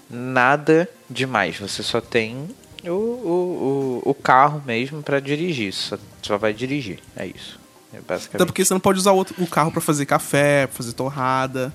[0.09, 1.57] nada demais.
[1.59, 2.47] Você só tem
[2.83, 5.73] o, o, o, o carro mesmo para dirigir.
[5.73, 6.99] Só, só vai dirigir.
[7.15, 7.59] É isso.
[7.93, 8.45] É Até basicamente.
[8.47, 11.73] porque você não pode usar o, outro- o carro pra fazer café, pra fazer torrada,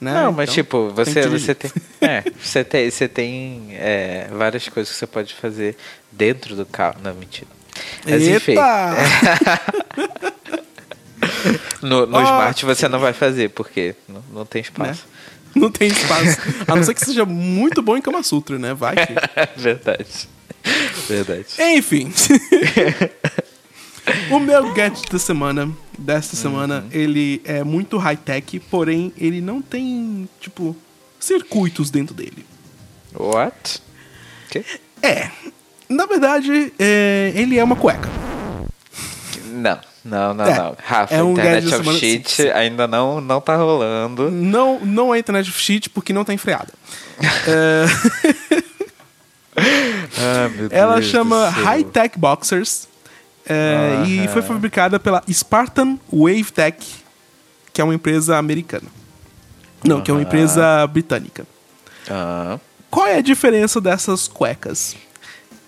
[0.00, 0.12] né?
[0.12, 1.54] Não, mas Então, tipo, tem você, que você dirigir.
[1.56, 1.70] tem.
[2.00, 5.76] É, você tem, você tem é, várias coisas que você pode fazer
[6.10, 6.96] dentro do carro.
[7.02, 7.48] Não, mentira.
[8.04, 8.52] Mas enfim.
[8.52, 8.96] Eita!
[11.80, 12.22] No, no Ó.
[12.22, 15.04] Smart você não vai fazer, porque não, não tem espaço.
[15.54, 16.38] Não tem espaço.
[16.66, 18.72] A não ser que seja muito bom em Kama Sutra, né?
[18.74, 19.12] Vai que...
[19.60, 20.28] Verdade.
[21.08, 21.46] Verdade.
[21.58, 22.12] Enfim.
[24.30, 26.42] o meu gadget da semana, desta Uhum.
[26.42, 30.76] semana, ele é muito high-tech, porém ele não tem, tipo,
[31.20, 32.44] circuitos dentro dele.
[33.14, 33.80] What?
[34.50, 34.64] Que?
[35.02, 35.30] É.
[35.88, 38.08] Na verdade, é, ele é uma cueca.
[39.46, 40.76] Não, não, não, É, não.
[40.82, 44.30] Rafa, é um Internet of semana- Shit ainda não, não tá rolando.
[44.30, 46.72] Não, não é internet of shit porque não tem freada.
[47.46, 47.84] É,
[50.18, 51.50] Ah, meu ela Deus chama.
[51.50, 52.88] High Tech Boxers
[53.46, 56.78] é, e foi fabricada pela Spartan Wave Tech,
[57.72, 58.88] que é uma empresa americana.
[59.84, 61.46] Não, que é uma empresa britânica.
[62.08, 62.58] Ah,
[62.90, 64.94] Qual é a diferença dessas cuecas?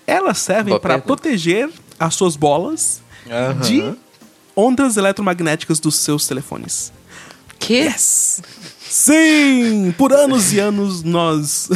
[0.07, 1.69] Elas servem para proteger
[1.99, 3.01] as suas bolas
[3.61, 3.93] de
[4.55, 6.93] ondas eletromagnéticas dos seus telefones.
[7.59, 7.73] que?
[7.73, 8.41] Yes!
[8.87, 9.93] Sim!
[9.97, 11.67] Por anos e anos nós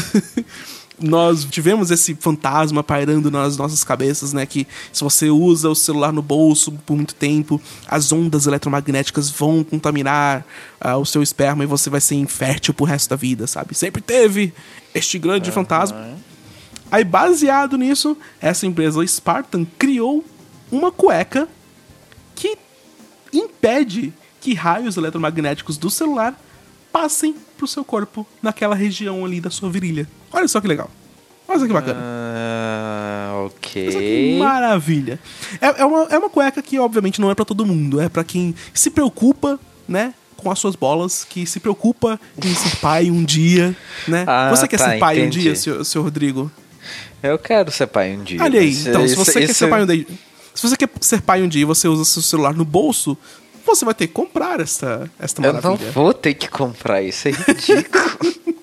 [1.01, 6.11] nós tivemos esse fantasma pairando nas nossas cabeças, né, que se você usa o celular
[6.11, 10.45] no bolso por muito tempo, as ondas eletromagnéticas vão contaminar
[10.79, 13.75] ah, o seu esperma e você vai ser infértil pro resto da vida, sabe?
[13.75, 14.53] Sempre teve
[14.93, 16.17] este grande fantasma.
[16.91, 20.25] Aí, baseado nisso, essa empresa Spartan criou
[20.71, 21.47] uma cueca
[22.35, 22.57] que
[23.31, 26.39] impede que raios eletromagnéticos do celular
[26.91, 30.07] passem pro seu corpo naquela região ali da sua virilha.
[30.31, 30.89] Olha só que legal.
[31.47, 31.99] Olha só que bacana.
[32.01, 34.37] Ah, Olha só que ok.
[34.39, 35.19] maravilha.
[35.59, 37.99] É, é, uma, é uma cueca que, obviamente, não é pra todo mundo.
[37.99, 40.13] É pra quem se preocupa, né?
[40.37, 43.75] Com as suas bolas, que se preocupa em ser pai um dia,
[44.07, 44.23] né?
[44.27, 45.41] Ah, Você quer tá, ser pai um entendi.
[45.41, 46.49] dia, seu, seu Rodrigo?
[47.21, 48.41] Eu quero ser pai um dia.
[48.41, 50.05] Olha aí, então, se isso- você quer isso- ser pai um dia.
[50.55, 53.17] Se você quer ser pai um dia e você usa seu celular no bolso,
[53.75, 55.91] você vai ter que comprar esta, esta Eu não maravilha.
[55.91, 58.39] vou ter que comprar, isso é ridículo.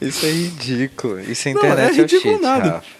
[0.00, 1.20] isso é ridículo.
[1.20, 2.70] Isso é Não, internet é é, ridículo shit, nada.
[2.70, 2.96] Rafa.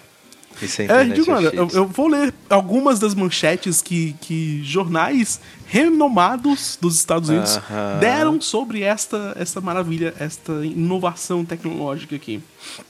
[0.61, 1.35] Isso é É internet ridículo.
[1.41, 1.49] nada.
[1.49, 1.57] shit.
[1.57, 7.99] Eu, eu vou ler algumas das manchetes que, que jornais renomados dos Estados Unidos Aham.
[7.99, 12.41] deram sobre esta, esta maravilha, esta inovação tecnológica aqui.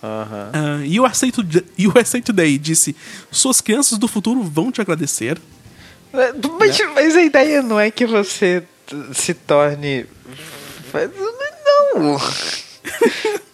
[0.01, 0.51] Aham.
[0.87, 2.95] Uh, USA, Today, USA Today disse:
[3.31, 5.39] Suas crianças do futuro vão te agradecer.
[6.59, 8.63] Mas, mas a ideia não é que você
[9.13, 10.05] se torne.
[11.93, 12.19] Não!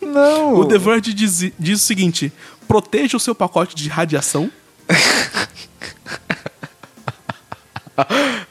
[0.02, 0.56] Não!
[0.56, 2.32] O The Verge diz, diz o seguinte:
[2.68, 4.50] proteja o seu pacote de radiação.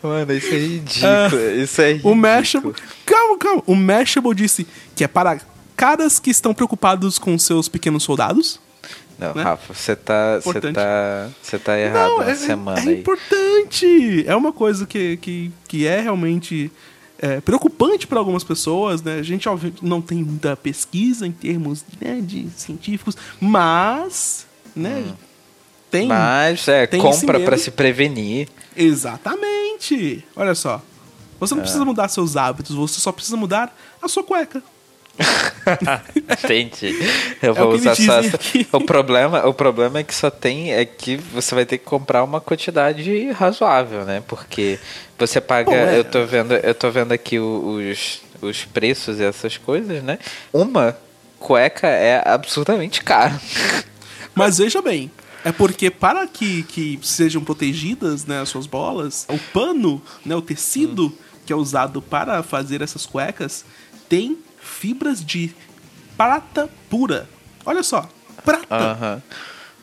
[0.03, 1.41] Mano, isso é ridículo.
[1.63, 2.13] isso é ridículo.
[2.13, 2.75] O Mashable.
[3.07, 3.63] Calma, calma.
[3.67, 5.41] O Mashable disse que é para
[5.77, 8.61] caras que estão preocupados com seus pequenos soldados.
[9.23, 9.43] Não, né?
[9.43, 13.01] Rafa, você tá, você tá, você tá errado Não, é, semana é aí.
[13.01, 14.25] importante.
[14.27, 16.71] É uma coisa que, que, que é realmente
[17.19, 19.19] é, preocupante para algumas pessoas, né?
[19.19, 25.05] A gente obviamente, não tem muita pesquisa em termos né, de científicos, mas, né?
[25.91, 26.07] Tem.
[26.07, 26.09] Hum.
[26.09, 28.49] Mas é, tem compra pra se prevenir.
[28.77, 30.25] Exatamente.
[30.35, 30.83] Olha só.
[31.39, 31.65] Você não É.
[31.65, 34.63] precisa mudar seus hábitos, você só precisa mudar a sua cueca.
[36.43, 36.95] Entendi.
[37.43, 38.39] Eu É o vou que usar só essa-.
[38.73, 42.25] O problema, o problema é que só tem é que você vai ter que comprar
[42.25, 44.23] uma quantidade razoável, né?
[44.27, 44.79] Porque
[45.19, 45.99] você paga, Bom, é.
[45.99, 50.19] eu tô vendo, eu tô vendo aqui os, os preços e essas coisas, né?
[50.53, 50.97] Uma
[51.39, 53.39] cueca é absurdamente caro.
[54.35, 55.11] Mas veja bem,
[55.45, 60.41] é porque para que, que sejam protegidas né, as suas bolas, o pano, né, o
[60.43, 61.13] tecido Hum.
[61.45, 63.65] que é usado para fazer essas cuecas
[64.09, 64.39] tem
[64.83, 65.53] fibras de
[66.17, 67.29] prata pura.
[67.65, 68.09] Olha só,
[68.45, 68.67] prata.
[68.75, 69.23] Aham.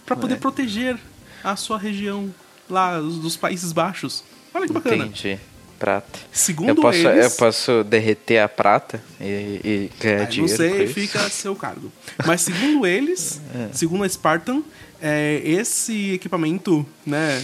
[0.05, 0.37] Para poder É.
[0.37, 0.97] proteger
[1.41, 2.33] a sua região
[2.69, 4.25] lá os- dos Países Baixos.
[4.53, 5.05] Olha que bacana.
[5.05, 5.39] Entendi.
[5.79, 6.19] Prata.
[6.33, 10.51] Segundo eu posso, eles- eu posso derreter a prata e, e ganhar Ah, não dinheiro.
[10.51, 11.89] com sei, fica a seu cargo.
[12.27, 13.39] Mas segundo eles,
[13.71, 14.61] segundo a Spartan,
[15.01, 17.41] é, esse equipamento, né,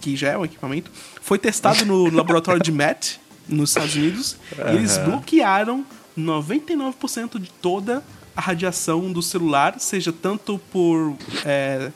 [0.00, 0.90] que já é um equipamento,
[1.22, 4.36] foi testado no laboratório de Met, nos Estados Unidos,
[4.72, 5.86] e eles bloquearam
[6.18, 8.02] 99% de toda
[8.34, 11.16] a radiação do celular, seja tanto por...
[11.44, 11.90] é,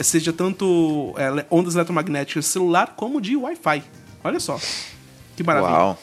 [0.00, 3.82] seja tanto é, ondas eletromagnéticas celular como de Wi-Fi.
[4.24, 4.58] Olha só.
[5.36, 5.72] Que maravilha.
[5.72, 5.98] Uau.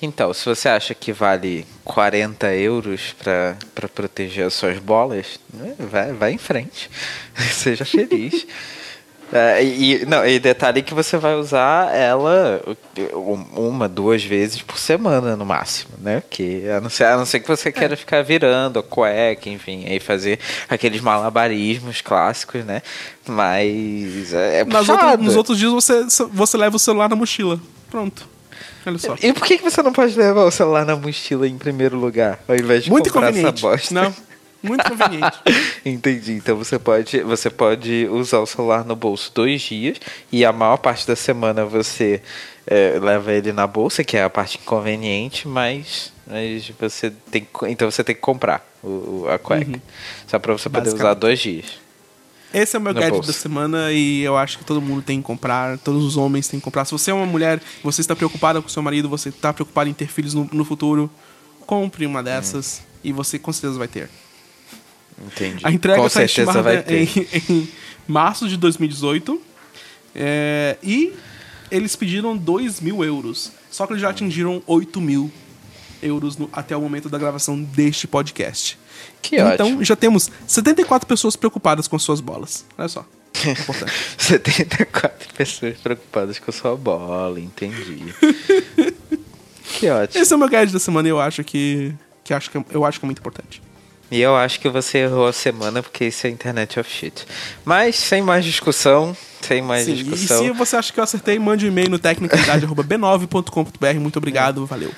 [0.00, 6.12] Então, se você acha que vale 40 euros pra proteger as suas bolas, né, vai,
[6.12, 6.90] vai em frente.
[7.52, 8.46] Seja feliz.
[9.32, 12.62] É, e, não, e detalhe que você vai usar ela
[13.12, 16.22] um- uma, duas vezes por semana no máximo, né?
[16.30, 19.84] Que, a, não ser, a não ser que você queira ficar virando a cueca, enfim,
[19.86, 22.82] aí fazer aqueles malabarismos clássicos, né?
[23.26, 24.86] Mas é, é Nas
[25.18, 27.58] nos outros dias você, você leva o celular na mochila.
[27.90, 28.28] Pronto.
[28.86, 29.16] Olha só.
[29.20, 32.38] E por que, que você não pode levar o celular na mochila em primeiro lugar,
[32.46, 33.60] ao invés de Muito comprar essa conveniente.
[33.62, 33.92] bosta?
[33.94, 34.14] Não,
[34.66, 35.38] muito conveniente.
[35.84, 36.32] Entendi.
[36.32, 39.98] Então você pode, você pode usar o celular no bolso dois dias
[40.32, 42.20] e a maior parte da semana você
[42.66, 47.66] é, leva ele na bolsa, que é a parte inconveniente, mas, mas você tem que-
[47.68, 48.88] então você tem que comprar o,
[49.24, 49.80] o- a cueca.
[50.26, 51.66] Só pra você poder usar dois dias.
[52.54, 53.28] Esse é o meu No gadget bolso.
[53.28, 56.58] da semana e eu acho que todo mundo tem que comprar, todos os homens têm
[56.58, 56.84] que comprar.
[56.84, 59.92] Se você é uma mulher, você está preocupada com seu marido, você está preocupada em
[59.92, 61.10] ter filhos no, no futuro,
[61.66, 64.08] compre uma dessas e você com certeza vai ter.
[65.24, 65.60] Entendi.
[65.64, 67.02] A entrega Com está estimada vai ter.
[67.16, 67.68] em, em
[68.06, 69.40] março de 2018
[70.14, 71.12] é, e
[71.70, 73.50] eles pediram 2 mil euros.
[73.70, 75.30] Só que eles já atingiram 8 mil
[76.02, 78.78] euros no- até o momento da gravação deste podcast.
[79.22, 79.84] Que então ótimo.
[79.84, 82.64] já temos 74 pessoas preocupadas com suas bolas.
[82.78, 83.04] Olha só.
[83.46, 83.92] Importante.
[84.16, 88.14] 74 pessoas preocupadas com sua bola, entendi.
[89.78, 90.22] que ótimo.
[90.22, 91.92] Esse é o meu gadget da semana e eu acho que,
[92.24, 93.62] que, acho que é- eu acho que é muito importante.
[94.10, 97.26] E eu acho que você errou a semana porque isso é internet of shit.
[97.64, 100.44] Mas sem mais discussão, sem mais Sim, e discussão.
[100.44, 104.00] se você acha que eu acertei, mande um e-mail no tecnicalidade.b9.com.br.
[104.00, 104.92] Muito obrigado, valeu.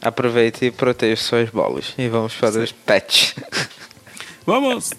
[0.00, 1.92] Aproveite e proteja suas bolas.
[1.98, 3.34] E vamos para os pets.
[4.46, 4.92] Vamos!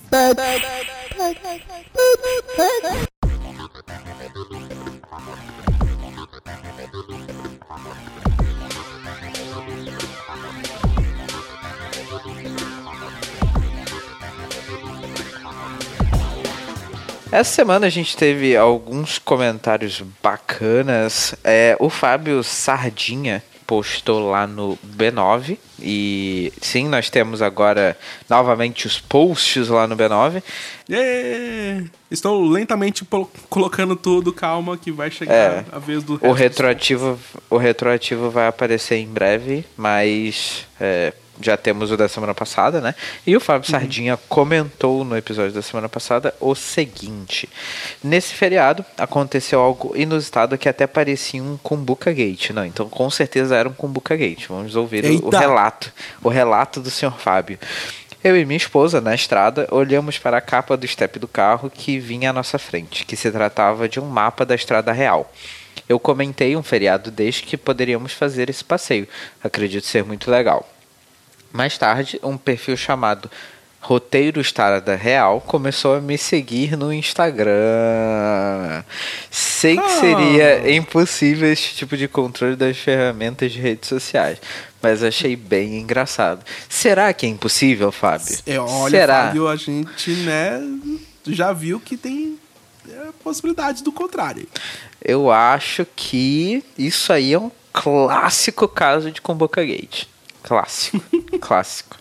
[17.32, 21.36] Essa semana a gente teve alguns comentários bacanas.
[21.44, 25.58] É, o Fábio Sardinha postou lá no B9.
[25.80, 27.98] E sim, nós temos agora
[28.30, 30.42] novamente os posts lá no B9.
[30.90, 31.86] Yeah!
[32.10, 33.06] Estou lentamente
[33.50, 35.66] colocando tudo, calma, que vai chegar É.
[35.70, 37.20] a vez do O retroativo,
[37.50, 41.12] o retroativo vai aparecer em breve, mas é,
[41.42, 42.96] já temos o da semana passada, né?
[43.26, 47.50] E o Fábio Sardinha comentou no episódio da semana passada o seguinte:
[48.04, 52.52] Nesse feriado aconteceu algo inusitado que até parecia um Kumbuka Gate.
[52.52, 54.48] Não, então com certeza era um Kumbuka Gate.
[54.48, 55.92] Vamos ouvir o, relato,
[56.24, 57.14] o relato do Sr.
[57.18, 57.60] Fábio.
[58.24, 62.00] Eu e minha esposa, na estrada, olhamos para a capa do step do carro que
[62.00, 65.32] vinha à nossa frente, que se tratava de um mapa da estrada real.
[65.88, 69.08] Eu comentei um feriado desde que poderíamos fazer esse passeio.
[69.42, 70.68] Acredito ser muito legal.
[71.52, 73.30] Mais tarde, um perfil chamado
[73.80, 78.84] Roteiro Estrada Real começou a me seguir no Instagram.
[79.32, 80.00] Sei que Ah.
[80.00, 84.40] seria impossível esse tipo de controle das ferramentas de redes sociais,
[84.82, 86.44] mas achei bem engraçado.
[86.68, 88.38] Será que é impossível, Fábio?
[88.46, 89.26] É, olha, Será?
[89.28, 90.60] Fábio, a gente, né,
[91.28, 92.38] já viu que tem
[92.90, 94.48] é, possibilidades do contrário.
[95.04, 100.06] Eu acho que isso aí é um clássico caso de Convoca Gate.
[100.48, 101.04] Clássico.
[101.42, 101.98] clássico.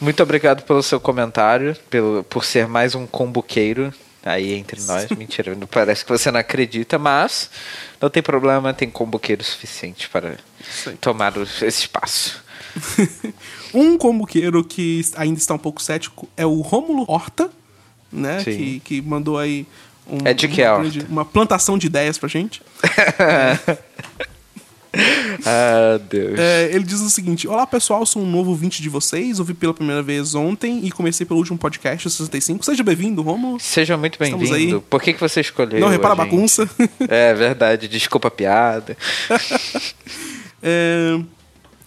[0.00, 3.92] Muito obrigado pelo seu comentário, pelo, por ser mais um combuqueiro
[4.24, 5.08] aí entre nós.
[5.16, 7.50] Mentira, parece que você não acredita, mas
[8.00, 10.36] não tem problema, tem combuqueiro suficiente para
[11.00, 12.42] tomar o- esse espaço.
[13.74, 17.50] Um combuqueiro que ainda está um pouco cético é o Rômulo Horta,
[18.10, 18.38] né?
[18.40, 18.56] Sim.
[18.56, 19.66] Que, que mandou aí
[20.06, 22.62] um- É de que uma, grande- uma plantação de ideias pra gente.
[25.46, 26.38] Ah, Deus.
[26.38, 29.38] É, ele diz o seguinte: Olá pessoal, sou um novo ouvinte de vocês.
[29.38, 32.64] Ouvi pela primeira vez ontem e comecei pelo último podcast, o 65.
[32.64, 33.60] Seja bem-vindo, Rômulo.
[33.60, 34.80] Seja muito bem-vindo.
[34.82, 35.78] Por que, que você escolheu?
[35.80, 36.24] Não repara a gente?
[36.26, 36.68] bagunça.
[37.08, 38.96] É verdade, desculpa a piada.
[40.60, 41.16] É,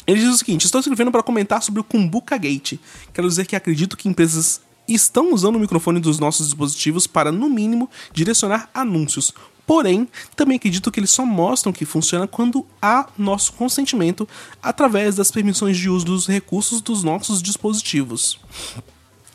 [0.07, 2.75] Ele diz o seguinte: Estou escrevendo para comentar sobre o Kumbuka Gate.
[3.13, 7.49] Quero dizer que acredito que empresas estão usando o microfone dos nossos dispositivos para, no
[7.49, 9.33] mínimo, direcionar anúncios.
[9.71, 10.05] Porém,
[10.35, 14.27] também acredito que eles só mostram que funciona quando há nosso consentimento
[14.61, 18.37] através das permissões de uso dos recursos dos nossos dispositivos.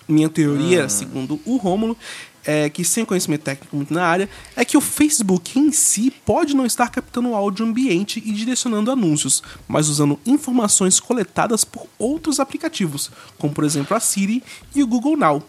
[0.07, 1.97] Minha teoria, segundo o Rômulo,
[2.45, 6.55] é que sem conhecimento técnico muito na área, é que o Facebook em si pode
[6.55, 12.39] não estar captando o áudio ambiente e direcionando anúncios, mas usando informações coletadas por outros
[12.41, 15.43] aplicativos, como por exemplo a Siri e o Google Now.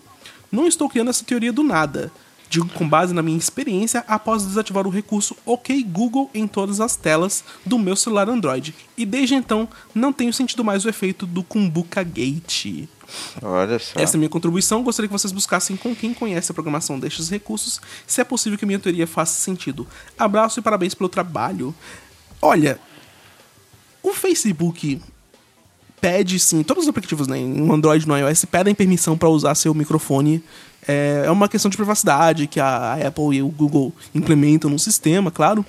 [0.49, 2.09] Não estou criando essa teoria do nada.
[2.49, 6.95] Digo com base na minha experiência após desativar o recurso OK Google em todas as
[6.95, 8.73] telas do meu celular Android.
[8.97, 12.87] E desde então não tenho sentido mais o efeito do Kumbuka Gate.
[13.41, 13.99] Olha só.
[13.99, 14.83] Essa é a minha contribuição.
[14.83, 18.65] Gostaria que vocês buscassem com quem conhece a programação destes recursos, se é possível que
[18.65, 19.87] minha teoria faça sentido.
[20.17, 21.73] Abraço e parabéns pelo trabalho.
[22.41, 22.79] Olha,
[24.03, 25.01] o Facebook
[25.99, 29.55] pede sim, todos os aplicativos né, no Android e no iOS pedem permissão para usar
[29.55, 30.43] seu microfone.
[30.87, 35.29] É, é uma questão de privacidade que a Apple e o Google implementam no sistema,
[35.29, 35.65] claro.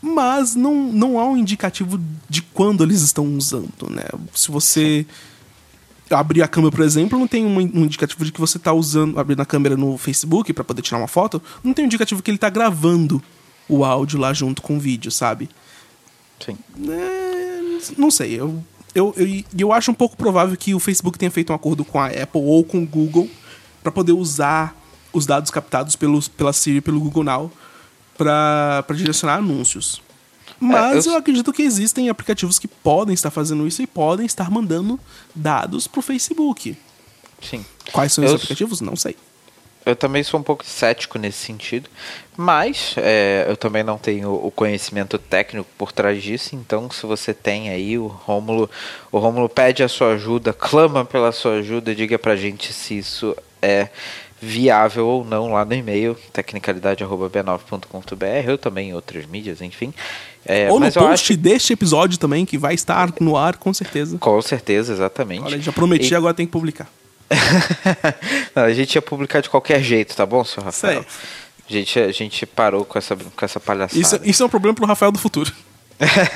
[0.00, 4.04] Mas não, não há um indicativo de quando eles estão usando, né?
[4.34, 5.06] Se você
[6.10, 9.18] abrir a câmera, por exemplo, não tem um, um indicativo de que você está usando,
[9.18, 12.30] abrindo a câmera no Facebook para poder tirar uma foto, não tem um indicativo que
[12.30, 13.22] ele está gravando
[13.68, 15.48] o áudio lá junto com o vídeo, sabe?
[16.44, 16.58] Sim.
[16.90, 17.60] É,
[17.96, 18.62] não sei, eu,
[18.94, 21.98] eu, eu, eu acho um pouco provável que o Facebook tenha feito um acordo com
[21.98, 23.28] a Apple ou com o Google
[23.82, 24.76] para poder usar
[25.12, 27.50] os dados captados pelos, pela Siri pelo Google Now
[28.16, 30.00] para direcionar anúncios.
[30.60, 34.24] Mas É, eu- eu acredito que existem aplicativos que podem estar fazendo isso e podem
[34.26, 34.98] estar mandando
[35.34, 36.76] dados pro Facebook.
[37.40, 37.64] Sim.
[37.90, 38.80] Quais são Eu esses aplicativos?
[38.80, 39.16] Não sei.
[39.84, 41.90] Eu também sou um pouco cético nesse sentido,
[42.36, 47.34] mas é, eu também não tenho o conhecimento técnico por trás disso, então se você
[47.34, 48.70] tem aí o Rômulo,
[49.10, 53.36] o Rômulo pede a sua ajuda, clama pela sua ajuda, diga pra gente se isso
[53.62, 53.88] é
[54.40, 59.94] viável ou não lá no e-mail, tecnicalidade.b9.com.br, ou também em outras mídias, enfim.
[60.44, 64.18] É, Ou no post acho deste episódio também, que vai estar no ar, com certeza.
[64.18, 65.44] com certeza, exatamente.
[65.44, 66.88] Olha, já prometi, E- agora tem que publicar.
[68.54, 71.04] Não, a gente ia publicar de qualquer jeito, tá bom, senhor Rafael?
[71.68, 74.00] A gente, a gente parou com essa, com essa palhaçada.
[74.00, 75.52] Isso, isso é um problema pro Rafael do futuro.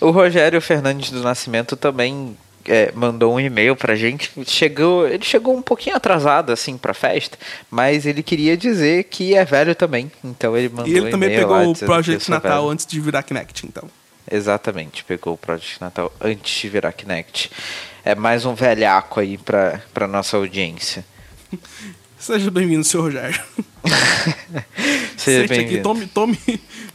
[0.00, 2.36] O Rogério Fernandes do Nascimento também
[2.68, 4.30] é, mandou um e-mail pra gente.
[4.46, 7.38] Chegou, ele chegou um pouquinho atrasado assim pra festa,
[7.70, 10.10] mas ele queria dizer que é velho também.
[10.24, 12.68] Então ele mandou E ele um também e-mail lá pegou o Project Natal velho.
[12.70, 13.88] antes de virar Kinect, então.
[14.30, 17.50] Exatamente, pegou o Project Natal antes de virar Kinect.
[18.04, 21.04] É mais um velhaco aí pra, pra nossa audiência.
[22.18, 23.40] Seja bem-vindo, senhor Rogério.
[25.16, 25.82] Seja Sente aqui, bem-vindo.
[25.82, 26.38] tome, tome,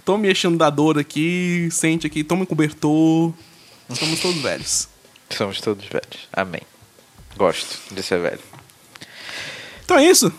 [0.04, 3.32] Tome mexendo da dor aqui, sente aqui, tome um cobertor.
[3.94, 4.91] Somos todos velhos.
[5.36, 6.28] Somos todos velhos.
[6.32, 6.62] Amém.
[7.38, 8.40] Gosto de ser velho.
[9.84, 10.32] Então é isso.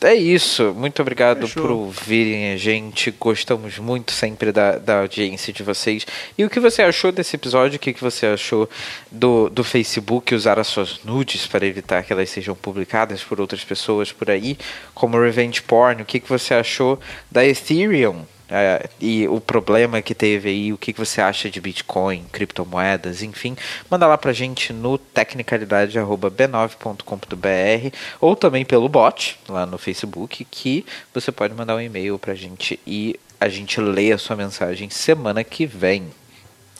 [0.00, 0.72] É isso.
[0.76, 1.62] Muito obrigado Fechou.
[1.62, 3.10] por ouvirem a gente.
[3.10, 6.06] Gostamos muito sempre da, da audiência de vocês.
[6.36, 7.76] E o que você achou desse episódio?
[7.76, 8.70] O que, que você achou
[9.10, 13.64] do, do Facebook usar as suas nudes para evitar que elas sejam publicadas por outras
[13.64, 14.56] pessoas por aí?
[14.94, 16.02] Como revenge porn.
[16.02, 18.24] O que, que você achou da Ethereum?
[18.50, 23.22] É, e o problema que teve aí, o que, que você acha de Bitcoin, criptomoedas,
[23.22, 23.54] enfim,
[23.90, 31.30] manda lá pra gente no tecnicalidade.b9.com.br ou também pelo bot lá no Facebook, que você
[31.30, 35.66] pode mandar um e-mail pra gente e a gente lê a sua mensagem semana que
[35.66, 36.06] vem.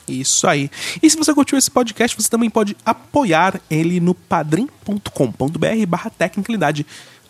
[0.07, 0.71] Isso aí.
[1.03, 6.11] E se você curtiu esse podcast, você também pode apoiar ele no padrim.com.br barra.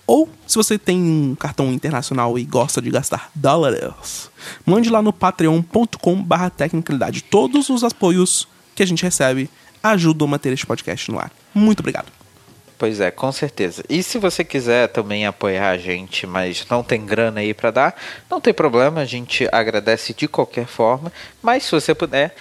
[0.10, 4.32] Ou, se você tem um cartão internacional e gosta de gastar dólares,
[4.66, 7.22] mande lá no patreon.com barra tecnicalidade.
[7.22, 9.48] Todos os apoios que a gente recebe
[9.84, 11.32] ajudam a manter este podcast no ar.
[11.54, 12.08] Muito obrigado.
[12.76, 13.84] Pois é, com certeza.
[13.88, 17.96] E se você quiser também apoiar a gente, mas não tem grana aí pra dar,
[18.28, 21.14] não tem problema, a gente agradece de qualquer forma.
[21.40, 22.36] Mas se você puder,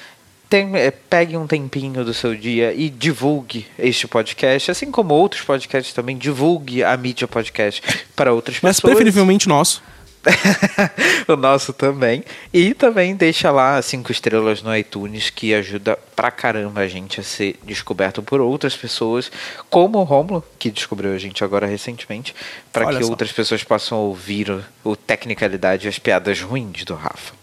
[0.48, 5.42] tem- eh, pegue um tempinho do seu dia e divulgue este podcast, assim como outros
[5.42, 7.82] podcasts também, divulgue a mídia podcast
[8.16, 8.94] para outras Mas pessoas.
[8.94, 9.82] preferivelmente nosso.
[11.28, 12.24] o nosso também.
[12.52, 17.22] E também deixa lá cinco estrelas no iTunes, que ajuda pra caramba a gente a
[17.22, 19.30] ser descoberto por outras pessoas,
[19.70, 22.34] como o Romulo, que descobriu a gente agora recentemente,
[22.72, 23.10] para que só.
[23.10, 27.34] outras pessoas possam ouvir o, o Tecnicalidade e as piadas ruins do Rafa.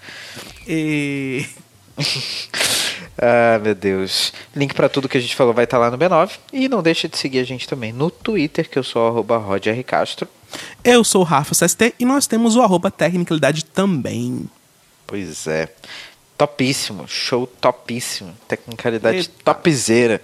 [0.67, 1.45] E...
[3.17, 4.33] Ah, meu Deus.
[4.55, 6.31] Link pra tudo que a gente falou vai estar lá no B9.
[6.51, 10.27] E não deixa de seguir a gente também no Twitter, que eu sou arroba rodrcastro.
[10.83, 14.49] Eu sou o Rafa CST e nós temos o arroba tecnicalidade também.
[15.07, 15.69] Pois é.
[16.37, 17.07] Topíssimo.
[17.07, 18.33] Show topíssimo.
[18.47, 19.31] Tecnicalidade Eita.
[19.43, 20.21] topzera.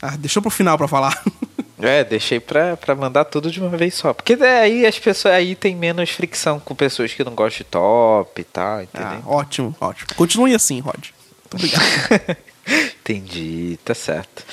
[0.00, 1.22] Ah, deixou pro final pra falar.
[1.84, 4.14] É, deixei pra, pra mandar tudo de uma vez só.
[4.14, 8.40] Porque daí as pessoas aí tem menos fricção com pessoas que não gostam de top
[8.40, 9.22] e tal, Ah, entendeu?
[9.26, 10.06] ótimo, ótimo.
[10.14, 11.08] Continue assim, Rod.
[11.58, 12.36] Muito obrigado.
[13.00, 14.44] Entendi, tá certo.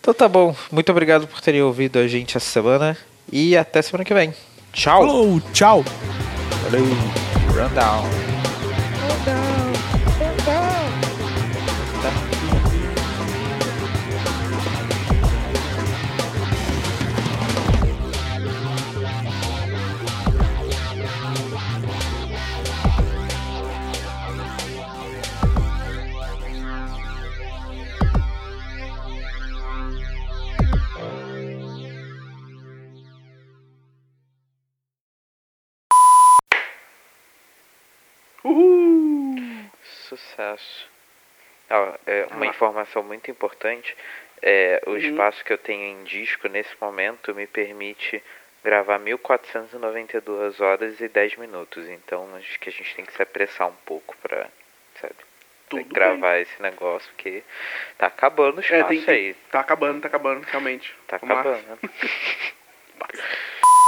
[0.00, 0.54] Então tá bom.
[0.72, 2.96] Muito obrigado por terem ouvido a gente essa semana.
[3.30, 4.34] E até semana que vem.
[4.72, 5.06] Tchau.
[5.06, 5.84] Falou, tchau.
[6.64, 6.86] Valeu.
[7.54, 9.59] Rundown.
[41.70, 43.96] Ó, é, uma informação muito importante
[44.42, 48.22] é o espaço que eu tenho em disco nesse momento me permite
[48.64, 51.88] gravar 1492 horas e 10 minutos.
[51.88, 54.16] Então acho que a gente tem que se apressar um pouco
[55.68, 57.44] Tudo gravar esse negócio, porque
[57.96, 59.34] tá acabando o espaço É, tem aí.
[59.52, 60.96] Tá acabando, tá acabando, realmente.
[61.06, 61.78] Tá Vamos acabando.